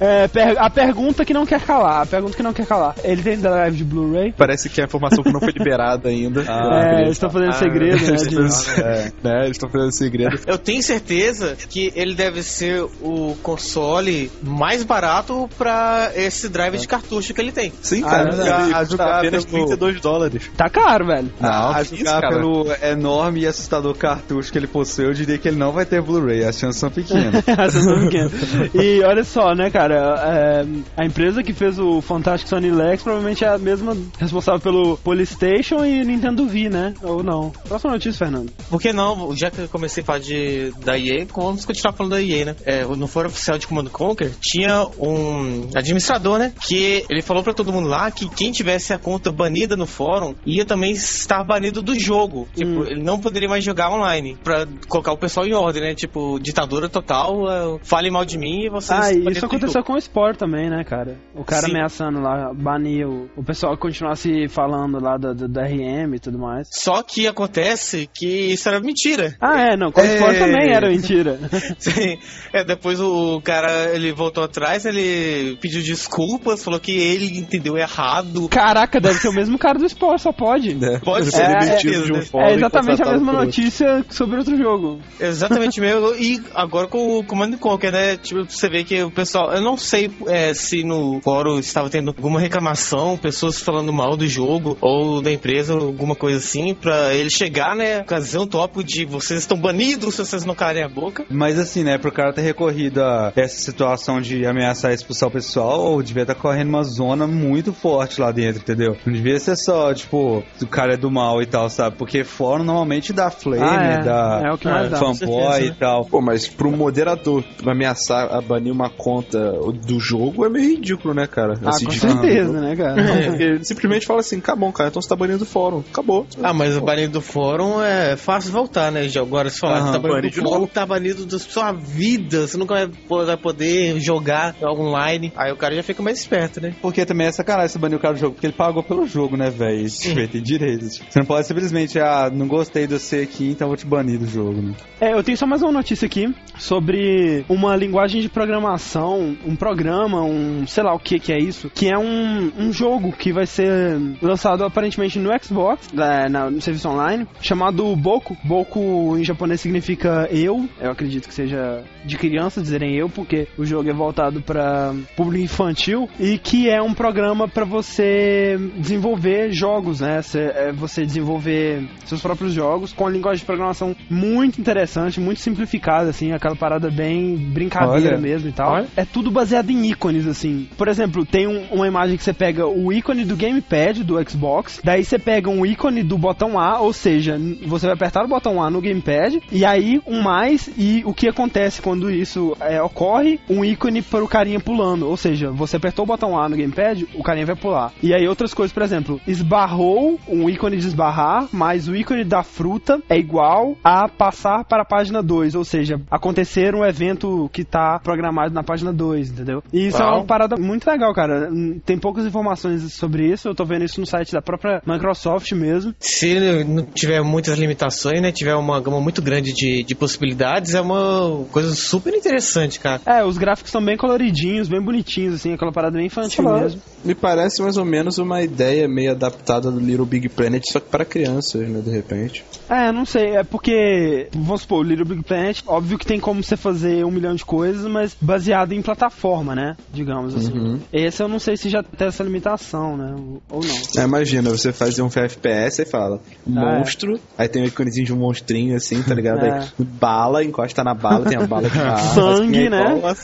É, 0.01 0.29
per- 0.29 0.57
a 0.59 0.71
pergunta 0.71 1.25
que 1.25 1.35
não 1.35 1.45
quer 1.47 1.61
calar. 1.61 2.03
A 2.03 2.07
pergunta 2.07 2.37
que 2.37 2.43
não 2.43 2.53
quer 2.53 2.67
calar. 2.67 2.95
Ele 3.03 3.23
tem 3.23 3.39
drive 3.39 3.77
de 3.77 3.85
Blu-ray? 3.85 4.33
Parece 4.37 4.69
que 4.69 4.81
a 4.81 4.85
informação 4.85 5.23
que 5.25 5.33
não 5.33 5.41
foi 5.41 5.51
liberada 5.53 6.09
ainda. 6.09 6.43
é, 6.49 7.01
eles 7.03 7.13
estão 7.13 7.31
fazendo 7.31 7.53
segredo, 7.55 7.97
né? 7.97 8.13
De- 8.13 8.15
estão 8.15 8.49
fazendo- 8.49 8.87
é, 8.87 9.13
né, 9.23 9.39
eles 9.45 9.51
estão 9.53 9.69
fazendo 9.71 9.93
segredo. 9.93 10.39
Eu 10.47 10.59
tenho 10.59 10.83
certeza 10.83 11.57
que 11.69 11.93
ele 11.97 12.15
deve 12.15 12.43
ser 12.43 12.83
o 13.03 13.37
console 13.43 14.31
mais 14.43 14.83
barato 14.85 15.49
pra 15.59 16.11
esse 16.15 16.49
drive 16.49 16.77
de 16.79 16.87
cartucho 16.89 17.35
que 17.35 17.41
ele 17.41 17.53
tem. 17.53 17.73
Sim, 17.83 18.03
Ah, 18.05 18.11
cara. 18.11 18.29
é 18.29 18.37
verdade. 18.37 18.63
ele 18.65 18.75
A 18.75 18.79
custa 18.79 18.91
jogar 18.93 19.19
apenas 19.19 19.45
pelo- 19.45 19.67
32 19.67 20.01
dólares. 20.01 20.51
Tá 20.57 20.69
caro, 20.69 21.07
velho. 21.07 21.33
Não, 21.41 21.51
a 21.75 21.83
isso, 21.83 21.97
pelo 22.21 22.67
enorme 22.83 23.41
e 23.41 23.47
assustador 23.47 23.95
cartucho 23.97 24.51
que 24.53 24.59
ele 24.59 24.67
possui, 24.67 25.07
eu 25.07 25.13
diria 25.13 25.39
que 25.39 25.49
ele 25.49 25.57
não 25.57 25.73
vai 25.73 25.85
ter 25.85 26.01
Blu-ray, 26.01 26.45
as 26.45 26.59
chances 26.59 26.79
são 26.81 26.91
pequenas. 26.91 27.43
Vocês 27.45 27.85
são 27.85 28.01
pequenos. 28.05 28.33
E 28.75 29.03
olha 29.03 29.25
só, 29.25 29.55
né, 29.55 29.71
cara? 29.71 29.88
É, 29.95 30.67
a 30.97 31.05
empresa 31.05 31.43
que 31.43 31.53
fez 31.53 31.79
o 31.79 32.01
Fantastic 32.01 32.49
Sony 32.49 32.71
Lex 32.71 33.03
provavelmente 33.03 33.45
é 33.45 33.49
a 33.49 33.59
mesma 33.59 33.97
responsável 34.19 34.61
pelo 34.61 34.97
PlayStation 34.99 35.85
e 35.85 36.05
Nintendo 36.05 36.45
Wii, 36.45 36.69
né? 36.69 36.95
Ou 37.03 37.23
não? 37.23 37.51
Próxima 37.67 37.93
notícia, 37.93 38.19
Fernando. 38.27 38.51
Por 38.69 38.81
que 38.81 38.93
não? 38.93 39.35
Já 39.37 39.51
que 39.51 39.61
eu 39.61 39.69
comecei 39.69 40.03
a 40.03 40.07
falar 40.07 40.19
de, 40.21 40.73
da 40.85 40.99
EA, 40.99 41.27
vamos 41.35 41.65
continuar 41.65 41.93
falando 41.93 42.13
da 42.13 42.23
EA, 42.23 42.45
né? 42.47 42.57
É, 42.65 42.85
no 42.85 43.07
fórum 43.07 43.29
oficial 43.29 43.59
de 43.59 43.67
Command 43.67 43.87
Conquer, 43.87 44.31
tinha 44.41 44.87
um 44.99 45.69
administrador, 45.75 46.39
né? 46.39 46.53
Que 46.67 47.05
ele 47.09 47.23
falou 47.23 47.43
pra 47.43 47.55
todo 47.55 47.73
mundo 47.73 47.89
lá 47.89 48.11
que 48.11 48.29
quem 48.29 48.51
tivesse 48.53 48.93
a 48.93 48.99
conta 48.99 49.31
banida 49.31 49.77
no 49.77 49.87
fórum 49.87 50.35
ia 50.47 50.65
também 50.65 50.93
estar 50.93 51.45
banido 51.45 51.83
do 51.83 51.99
jogo. 51.99 52.49
Tipo, 52.55 52.69
Hum. 52.69 52.85
ele 52.87 53.03
não 53.03 53.19
poderia 53.19 53.49
mais 53.49 53.65
jogar 53.65 53.91
online. 53.91 54.37
Pra 54.43 54.67
colocar 54.89 55.13
o 55.13 55.17
pessoal 55.17 55.47
em 55.47 55.55
ordem, 55.55 55.83
né? 55.83 55.95
Tipo, 55.95 56.39
ditadura 56.39 56.89
total, 56.89 57.51
é, 57.51 57.79
fale 57.83 58.11
mal 58.11 58.25
de 58.25 58.39
mim 58.39 58.65
e 58.65 58.69
vocês... 58.69 58.99
Ah, 58.99 59.13
isso 59.13 59.47
do 59.59 59.71
aconteceu 59.79 59.83
com 59.85 59.93
o 59.95 59.99
Sport 59.99 60.37
também, 60.37 60.69
né, 60.69 60.85
cara? 60.85 61.17
O 61.35 61.45
cara 61.45 61.63
Sim. 61.63 61.71
ameaçando 61.71 62.21
lá, 62.21 62.53
banir 62.53 63.07
o, 63.07 63.29
o 63.37 63.43
pessoal 63.43 63.75
que 63.75 63.83
continuasse 63.83 64.49
falando 64.49 65.01
lá 65.01 65.17
da, 65.17 65.33
da, 65.33 65.47
da 65.47 65.63
RM 65.65 66.15
e 66.15 66.19
tudo 66.19 66.39
mais. 66.39 66.69
Só 66.71 67.03
que 67.03 67.27
acontece 67.27 68.09
que 68.13 68.27
isso 68.53 68.69
era 68.69 68.81
mentira. 68.81 69.37
Ah, 69.41 69.73
é, 69.73 69.77
não, 69.77 69.91
com 69.91 70.01
o 70.01 70.05
Sport 70.05 70.35
É. 70.35 70.39
também 70.39 70.75
era 70.75 70.89
mentira. 70.89 71.39
Sim. 71.79 72.19
É, 72.53 72.65
depois 72.65 73.01
o 73.01 73.41
cara, 73.43 73.95
ele 73.95 74.13
voltou 74.13 74.45
atrás, 74.45 74.85
ele 74.85 75.57
pediu 75.61 75.83
desculpas, 75.83 76.63
falou 76.63 76.81
que 76.81 76.93
ele 76.93 77.39
entendeu 77.39 77.77
errado. 77.77 78.49
Caraca, 78.49 79.01
deve 79.01 79.19
ser 79.19 79.29
o 79.29 79.33
mesmo 79.35 79.59
cara 79.59 79.79
do 79.79 79.87
Sport, 79.87 80.21
só 80.21 80.33
pode. 80.33 80.77
Pode 81.05 81.23
Ele 81.25 81.31
ser 81.31 81.43
É, 81.43 81.45
é, 81.45 82.39
um 82.39 82.41
é 82.41 82.51
É 82.51 82.55
exatamente 82.55 83.03
a 83.03 83.13
mesma 83.13 83.33
notícia 83.33 84.05
sobre 84.11 84.39
outro 84.39 84.57
jogo. 84.57 85.01
Exatamente 85.21 85.81
mesmo. 85.81 86.15
E 86.15 86.41
agora 86.55 86.87
com 86.87 87.19
o 87.19 87.25
Command 87.25 87.53
Conquer, 87.59 87.93
né? 87.93 88.17
Tipo, 88.17 88.45
você 88.45 88.69
vê 88.69 88.85
que 88.85 89.03
o 89.03 89.11
pessoal. 89.11 89.53
Eu 89.53 89.61
não 89.61 89.68
sei 89.77 90.11
é, 90.27 90.55
se 90.55 90.83
no 90.85 91.21
fórum 91.23 91.59
estava 91.59 91.91
tendo 91.91 92.09
alguma 92.09 92.41
reclamação, 92.41 93.17
pessoas 93.17 93.61
falando 93.61 93.93
mal 93.93 94.17
do 94.17 94.27
jogo 94.27 94.77
ou 94.81 95.21
da 95.21 95.31
empresa, 95.33 95.75
alguma 95.75 96.15
coisa 96.15 96.39
assim, 96.39 96.75
pra 96.75 97.15
ele 97.15 97.31
chegar, 97.31 97.75
né? 97.77 98.05
Fazer 98.07 98.39
um 98.39 98.47
tópico 98.47 98.83
de 98.85 99.05
vocês 99.05 99.41
estão 99.41 99.59
banidos 99.59 100.15
se 100.15 100.25
vocês 100.25 100.45
não 100.45 100.55
calem 100.55 100.83
a 100.85 100.89
boca. 100.89 101.25
Mas 101.31 101.59
assim, 101.59 101.85
né, 101.85 101.99
pro 101.99 102.13
cara 102.13 102.33
ter 102.33 102.43
recorrido 102.43 103.03
a 103.03 103.33
essa 103.37 103.59
situação 103.59 104.21
de 104.21 104.47
ameaçar 104.47 104.91
e 104.91 104.95
expulsar 104.95 105.29
o 105.29 105.33
pessoal, 105.33 106.03
devia 106.03 106.23
estar 106.23 106.35
correndo 106.35 106.69
uma 106.69 106.83
zona 106.85 107.27
muito 107.27 107.73
forte 107.73 108.21
lá 108.21 108.31
dentro, 108.31 108.61
entendeu? 108.61 108.97
Não 109.05 109.13
devia 109.13 109.39
ser 109.39 109.57
só, 109.57 109.93
tipo, 109.93 110.43
o 110.61 110.67
cara 110.67 110.95
é 110.95 110.97
do 110.97 111.11
mal 111.11 111.43
e 111.43 111.47
tal, 111.47 111.69
sabe? 111.71 111.97
Porque 111.97 112.25
fórum 112.25 112.65
normalmente 112.65 113.13
dá 113.13 113.31
flame, 113.31 113.63
Ah, 113.63 113.83
é. 113.83 114.03
dá 114.03 114.43
É 114.45 114.53
o 114.53 114.59
que 114.59 114.69
mais 114.69 114.91
dá, 114.91 114.99
com 114.99 115.15
fanboy 115.15 115.53
certeza, 115.53 115.73
e 115.73 115.75
tal. 115.75 116.05
Pô, 116.05 116.21
mas 116.21 116.47
pro 116.49 116.71
moderador 116.71 117.45
ameaçar 117.67 118.33
a 118.33 118.41
banir 118.41 118.73
uma 118.73 118.91
conta 118.91 119.39
do 119.73 119.99
jogo 120.01 120.45
é 120.45 120.49
meio 120.49 120.71
ridículo, 120.77 121.15
né, 121.15 121.27
cara? 121.27 121.55
Ah, 121.65 121.71
com 121.85 121.91
de- 121.91 121.99
certeza, 121.99 122.61
né, 122.61 122.77
cara? 122.77 122.95
Porque 123.27 123.43
ele 123.43 123.65
simplesmente 123.65 124.07
fala 124.07 124.21
assim, 124.21 124.39
acabou, 124.39 124.73
cara, 124.73 124.89
então 124.91 125.01
você 125.03 125.09
tá 125.09 125.17
banindo 125.17 125.43
o 125.45 125.47
fórum. 125.47 125.83
Acabou. 125.91 126.27
Ah, 126.43 126.53
mas 126.53 126.77
o 126.77 126.81
banido 126.81 127.15
do 127.15 127.21
fórum 127.21 127.83
é 127.83 128.17
fácil 128.17 128.53
voltar, 128.53 128.91
né? 128.93 129.09
Já 129.09 129.21
agora 129.21 129.51
se 129.51 129.59
falar 129.59 129.81
tá 129.93 129.99
banido 129.99 130.09
banido 130.09 130.43
do 130.43 130.49
fórum, 130.49 130.67
tá 130.67 130.87
banido 130.87 131.27
da 131.27 131.39
sua 131.39 131.73
vida, 131.73 132.47
você 132.47 132.57
nunca 132.57 132.75
vai 132.75 132.89
po- 132.89 133.25
vai 133.27 133.37
poder 133.37 133.99
jogar 134.01 134.55
online. 134.63 135.33
Aí 135.37 135.53
o 135.53 135.57
cara 135.57 135.75
já 135.75 135.83
fica 135.83 136.03
mais 136.03 136.19
esperto, 136.19 136.61
né? 136.61 136.75
Porque 136.81 137.05
também 137.05 137.27
é 137.27 137.33
sacanagem 137.33 137.69
você 137.69 137.79
banir 137.79 137.97
o 137.99 138.01
cara 138.01 138.15
do 138.15 138.21
jogo, 138.21 138.35
porque 138.35 138.47
ele 138.47 138.55
pagou 138.55 138.83
pelo 138.83 139.07
jogo, 139.07 139.37
né, 139.37 139.51
velho? 139.51 139.83
Isso 139.87 140.15
vai 140.15 140.27
ter 140.27 140.41
direitos. 140.41 141.01
Você 141.09 141.19
não 141.19 141.27
pode 141.27 141.47
simplesmente, 141.47 141.99
ah, 141.99 142.31
não 142.33 142.47
gostei 142.47 142.87
de 142.87 142.99
você 142.99 143.19
aqui, 143.19 143.51
então 143.51 143.69
vou 143.69 143.77
te 143.77 143.87
banir 143.87 144.19
do 144.19 144.27
jogo, 144.27 144.61
né? 144.61 144.75
É, 145.01 145.13
eu 145.15 145.23
tenho 145.23 145.37
só 145.39 145.47
mais 145.47 145.63
uma 145.63 145.73
notícia 145.73 146.07
aqui 146.07 146.33
sobre 146.59 147.45
uma 147.49 147.75
linguagem 147.77 148.21
de 148.21 148.29
programação, 148.29 149.37
um 149.49 149.57
programa, 149.57 150.23
um 150.23 150.67
sei 150.67 150.83
lá 150.85 150.95
o 150.95 150.99
que 150.99 151.19
que 151.19 151.33
é 151.33 151.39
isso, 151.39 151.71
que 151.71 151.89
é 151.91 151.99
um, 151.99 152.53
um 152.59 152.73
jogo 152.73 153.13
que 153.13 153.33
vai 153.33 153.47
ser 153.47 153.99
lançado 154.21 154.65
aparentemente 154.65 155.19
no 155.19 155.31
Xbox, 155.43 155.89
é, 155.97 156.29
na- 156.29 156.51
no 156.51 156.61
serviço 156.61 156.89
online, 156.89 157.27
chamado 157.41 157.95
Boku. 157.97 158.37
Boku 158.45 159.17
em 159.19 159.25
japonês 159.25 159.61
significa 159.61 160.29
eu, 160.31 160.69
eu 160.81 160.91
acredito 160.91 161.29
que 161.29 161.35
seja 161.35 161.83
de 162.05 162.17
criança 162.17 162.61
dizerem 162.61 162.97
eu, 162.97 163.09
porque 163.09 163.49
o 163.57 163.65
jogo 163.65 163.89
é 163.89 163.93
voltado 163.93 164.41
para 164.41 164.95
público 165.17 165.45
infantil 165.45 166.09
e 166.19 166.39
que 166.39 166.69
é 166.69 166.81
um 166.83 166.95
programa 166.95 167.49
para 167.49 167.65
você 167.65 168.57
desenvolver 168.77 169.51
jogos, 169.53 170.01
né? 170.01 170.21
É 170.55 170.73
você 170.73 171.05
desenvolver 171.05 171.89
seus 172.05 172.21
próprios 172.21 172.53
jogos 172.53 172.93
com 172.93 173.07
a 173.07 173.11
linguagem 173.11 173.41
de 173.41 173.47
programação 173.47 173.95
muito 174.11 174.61
interessante, 174.61 175.21
muito 175.21 175.41
simplificada, 175.41 176.11
assim, 176.11 176.33
aquela 176.33 176.57
parada 176.57 176.91
bem 176.91 177.37
brincadeira 177.37 178.11
Olha. 178.17 178.19
mesmo 178.19 178.49
e 178.49 178.53
tal. 178.53 178.73
Olha. 178.73 178.87
É 178.97 179.05
tudo 179.05 179.28
baseado 179.31 179.71
em 179.71 179.87
ícones, 179.87 180.27
assim. 180.27 180.69
Por 180.77 180.89
exemplo, 180.89 181.25
tem 181.25 181.47
um- 181.47 181.67
uma 181.71 181.87
imagem 181.87 182.17
que 182.17 182.23
você 182.23 182.33
pega 182.33 182.67
o 182.67 182.93
ícone 182.93 183.25
do 183.25 183.37
gamepad 183.37 184.03
do 184.05 184.17
Xbox, 184.29 184.81
daí 184.83 185.05
você 185.05 185.19
pega 185.19 185.51
um 185.51 185.65
ícone 185.65 186.03
do 186.03 186.19
botão 186.19 186.59
A, 186.59 186.81
ou 186.81 186.93
seja, 186.93 187.39
você 187.67 187.87
vai 187.87 187.95
apertar 187.95 188.25
o 188.25 188.29
botão 188.29 188.63
A 188.63 188.71
no 188.71 188.81
gamepad, 188.81 189.41
e 189.51 189.65
aí 189.65 190.01
um 190.07 190.23
mais, 190.23 190.71
e 190.77 191.03
o 191.05 191.13
que 191.13 191.29
acontece 191.29 191.81
quando 191.83 192.11
isso 192.11 192.57
é, 192.61 192.81
ocorre? 192.83 193.41
Um 193.49 193.65
ícone 193.65 194.03
para 194.03 194.25
o 194.25 194.29
carinha 194.29 194.61
pulando, 194.61 195.09
ou 195.09 195.17
seja, 195.17 195.51
você 195.51 195.77
apertou 195.77 196.05
o 196.05 196.07
botão 196.09 196.39
A 196.39 196.49
no 196.49 196.57
gamepad, 196.57 197.07
o 197.15 197.23
carinha 197.23 197.47
vai 197.47 197.57
pular. 197.57 197.93
E 198.03 198.15
aí 198.15 198.27
outras 198.29 198.55
coisas, 198.55 198.73
por 198.73 198.83
exemplo, 198.83 199.21
esbarrou, 199.27 200.19
um 200.29 200.49
ícone 200.49 200.77
de 200.77 200.87
esbarrar, 200.87 201.49
mais 201.53 201.89
o 201.89 201.97
ícone 201.97 202.25
da 202.25 202.43
fruta 202.43 203.01
é 203.09 203.19
igual 203.19 203.77
a 203.83 204.09
passar 204.09 204.65
para 204.65 204.83
a 204.83 204.85
página 204.85 205.23
2, 205.23 205.55
ou 205.55 205.65
seja, 205.65 206.01
acontecer 206.11 206.75
um 206.75 206.85
evento 206.85 207.49
que 207.53 207.63
está 207.63 207.99
programado 207.99 208.55
na 208.55 208.63
página 208.63 208.93
2. 208.93 209.18
2, 209.19 209.31
entendeu? 209.31 209.63
E 209.73 209.89
isso 209.89 209.99
Uau. 209.99 210.09
é 210.09 210.17
uma 210.17 210.25
parada 210.25 210.57
muito 210.57 210.87
legal, 210.89 211.13
cara. 211.13 211.51
Tem 211.85 211.99
poucas 211.99 212.25
informações 212.25 212.93
sobre 212.95 213.27
isso, 213.27 213.49
eu 213.49 213.55
tô 213.55 213.65
vendo 213.65 213.85
isso 213.85 214.01
no 214.01 214.07
site 214.07 214.33
da 214.33 214.41
própria 214.41 214.83
Microsoft 214.87 215.53
mesmo. 215.53 215.95
Se 216.01 216.65
não 216.65 216.85
tiver 216.85 217.23
muitas 217.23 217.59
limitações, 217.59 218.21
né, 218.21 218.33
tiver 218.33 218.55
uma 218.55 218.81
gama 218.81 219.01
muito 219.01 219.21
grande 219.21 219.53
de, 219.53 219.83
de 219.83 219.95
possibilidades, 219.95 220.75
é 220.75 220.81
uma 220.81 221.45
coisa 221.51 221.75
super 221.75 222.15
interessante, 222.15 222.81
cara. 222.81 223.01
É, 223.05 223.25
os 223.25 223.37
gráficos 223.37 223.73
são 223.73 223.85
bem 223.85 223.97
coloridinhos, 223.97 224.69
bem 224.69 224.81
bonitinhos, 224.81 225.35
assim, 225.35 225.53
aquela 225.53 225.73
parada 225.73 225.97
bem 225.97 226.07
infantil 226.07 226.45
mesmo. 226.45 226.81
Me 227.05 227.15
parece 227.15 227.63
mais 227.63 227.77
ou 227.77 227.85
menos 227.85 228.19
uma 228.19 228.43
ideia 228.43 228.89
meio 228.89 229.13
adaptada 229.13 229.71
do 229.71 229.81
Little 229.81 230.07
Big 230.07 230.29
Planet, 230.29 230.65
só 230.67 230.81
que 230.81 230.89
para 230.89 231.05
crianças, 231.05 231.69
né, 231.69 231.81
de 231.81 231.91
repente. 231.91 232.45
É, 232.69 232.93
não 232.93 233.05
sei, 233.05 233.37
é 233.37 233.43
porque, 233.43 234.29
vamos 234.33 234.63
supor, 234.63 234.81
o 234.81 234.83
Little 234.83 235.07
Big 235.07 235.23
Planet, 235.23 235.63
óbvio 235.67 235.99
que 235.99 236.07
tem 236.07 236.21
como 236.21 236.43
você 236.43 236.57
fazer 236.57 237.05
um 237.05 237.11
milhão 237.11 237.35
de 237.35 237.45
coisas, 237.45 237.87
mas 237.91 238.17
baseado 238.21 238.73
em 238.73 238.83
plataforma, 238.83 239.08
né, 239.55 239.77
digamos 239.93 240.35
assim. 240.35 240.53
Uhum. 240.53 240.81
Esse 240.93 241.23
eu 241.23 241.29
não 241.29 241.39
sei 241.39 241.57
se 241.57 241.69
já 241.69 241.83
tem 241.83 242.09
essa 242.09 242.23
limitação, 242.23 242.97
né, 242.97 243.15
ou 243.51 243.61
não. 243.63 244.03
É, 244.03 244.05
imagina, 244.05 244.51
você 244.51 244.73
faz 244.73 244.99
um 244.99 245.07
FPS 245.07 245.83
e 245.83 245.85
fala, 245.85 246.21
monstro, 246.47 247.15
ah, 247.15 247.19
é. 247.39 247.43
aí 247.43 247.49
tem 247.49 247.63
um 247.63 247.67
iconezinho 247.67 248.07
de 248.07 248.13
um 248.13 248.17
monstrinho 248.17 248.77
assim, 248.77 249.03
tá 249.03 249.15
ligado? 249.15 249.45
É. 249.45 249.59
Aí, 249.59 249.69
bala, 249.79 250.45
encosta 250.45 250.83
na 250.85 250.95
bala, 250.95 251.25
tem 251.25 251.39
a 251.39 251.47
bala 251.47 251.69
de 251.69 251.77
bala. 251.79 251.97
Sangue, 251.97 252.69
né? 252.69 253.15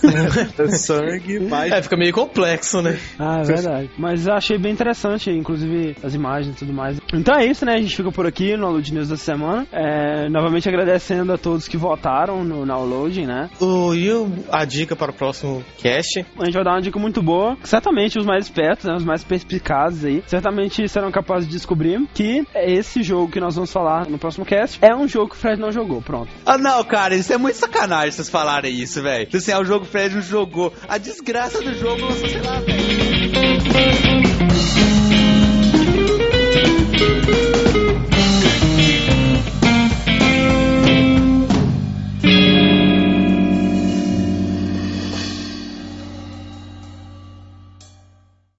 sangue, 0.71 1.41
mas... 1.49 1.73
É, 1.73 1.83
fica 1.83 1.97
meio 1.97 2.13
complexo, 2.13 2.83
né? 2.83 2.99
Ah, 3.19 3.41
é 3.41 3.43
verdade. 3.43 3.91
Mas 3.99 4.27
eu 4.27 4.35
achei 4.35 4.59
bem 4.59 4.73
interessante, 4.73 5.31
inclusive, 5.31 5.97
as 6.03 6.15
imagens 6.15 6.55
e 6.55 6.59
tudo 6.59 6.73
mais. 6.73 6.99
Então 7.13 7.35
é 7.35 7.47
isso, 7.47 7.65
né? 7.65 7.75
A 7.75 7.81
gente 7.81 7.97
fica 7.97 8.11
por 8.11 8.27
aqui 8.27 8.57
no 8.57 8.67
Alud 8.67 8.93
News 8.93 9.09
da 9.09 9.17
semana. 9.17 9.67
É, 9.73 10.29
novamente 10.29 10.69
agradecendo 10.69 11.33
a 11.33 11.39
todos 11.39 11.69
que 11.69 11.77
votaram 11.77 12.45
no 12.45 12.67
download, 12.67 13.27
né? 13.27 13.51
O, 13.61 13.95
e 13.95 14.09
a 14.51 14.65
dica 14.65 14.97
para 14.97 15.11
o 15.11 15.15
próximo 15.15 15.65
cast. 15.75 16.25
A 16.39 16.45
gente 16.45 16.55
vai 16.55 16.65
dar 16.65 16.73
uma 16.73 16.83
dica 16.83 16.99
muito 16.99 17.23
boa. 17.23 17.57
Certamente 17.63 18.19
os 18.19 18.27
mais 18.27 18.45
espertos, 18.45 18.85
né, 18.87 18.95
os 18.95 19.05
mais 19.05 19.23
perspicazes 19.25 20.05
aí, 20.05 20.23
certamente 20.27 20.89
serão 20.89 21.11
capazes 21.11 21.49
de 21.49 21.55
descobrir 21.55 22.01
que 22.15 22.45
esse 22.55 23.03
jogo 23.03 23.31
que 23.31 23.41
nós 23.41 23.55
vamos 23.55 23.73
falar 23.73 24.09
no 24.09 24.19
próximo 24.19 24.45
cast 24.45 24.79
é 24.83 24.95
um 24.95 25.07
jogo 25.09 25.31
que 25.31 25.37
o 25.37 25.39
Fred 25.39 25.61
não 25.61 25.73
jogou. 25.73 26.01
Pronto. 26.03 26.31
Ah, 26.45 26.59
não, 26.59 26.83
cara, 26.85 27.15
isso 27.15 27.33
é 27.33 27.39
muito 27.39 27.57
sacanagem 27.57 28.13
vocês 28.13 28.29
falarem 28.29 28.75
isso, 28.75 29.03
velho. 29.03 29.25
Tipo 29.27 29.37
assim, 29.39 29.53
é 29.53 29.59
o 29.59 29.65
jogo 29.65 29.85
que 29.85 29.89
o 29.89 29.93
Fred 29.93 30.15
não 30.15 30.23
jogou. 30.23 30.73
A 30.89 30.99
desgraça 30.99 31.61
do 31.63 31.75
jogo, 31.75 32.01
nossa, 32.01 32.29
sei 32.29 32.41
lá, 32.43 32.61
velho. 32.61 33.45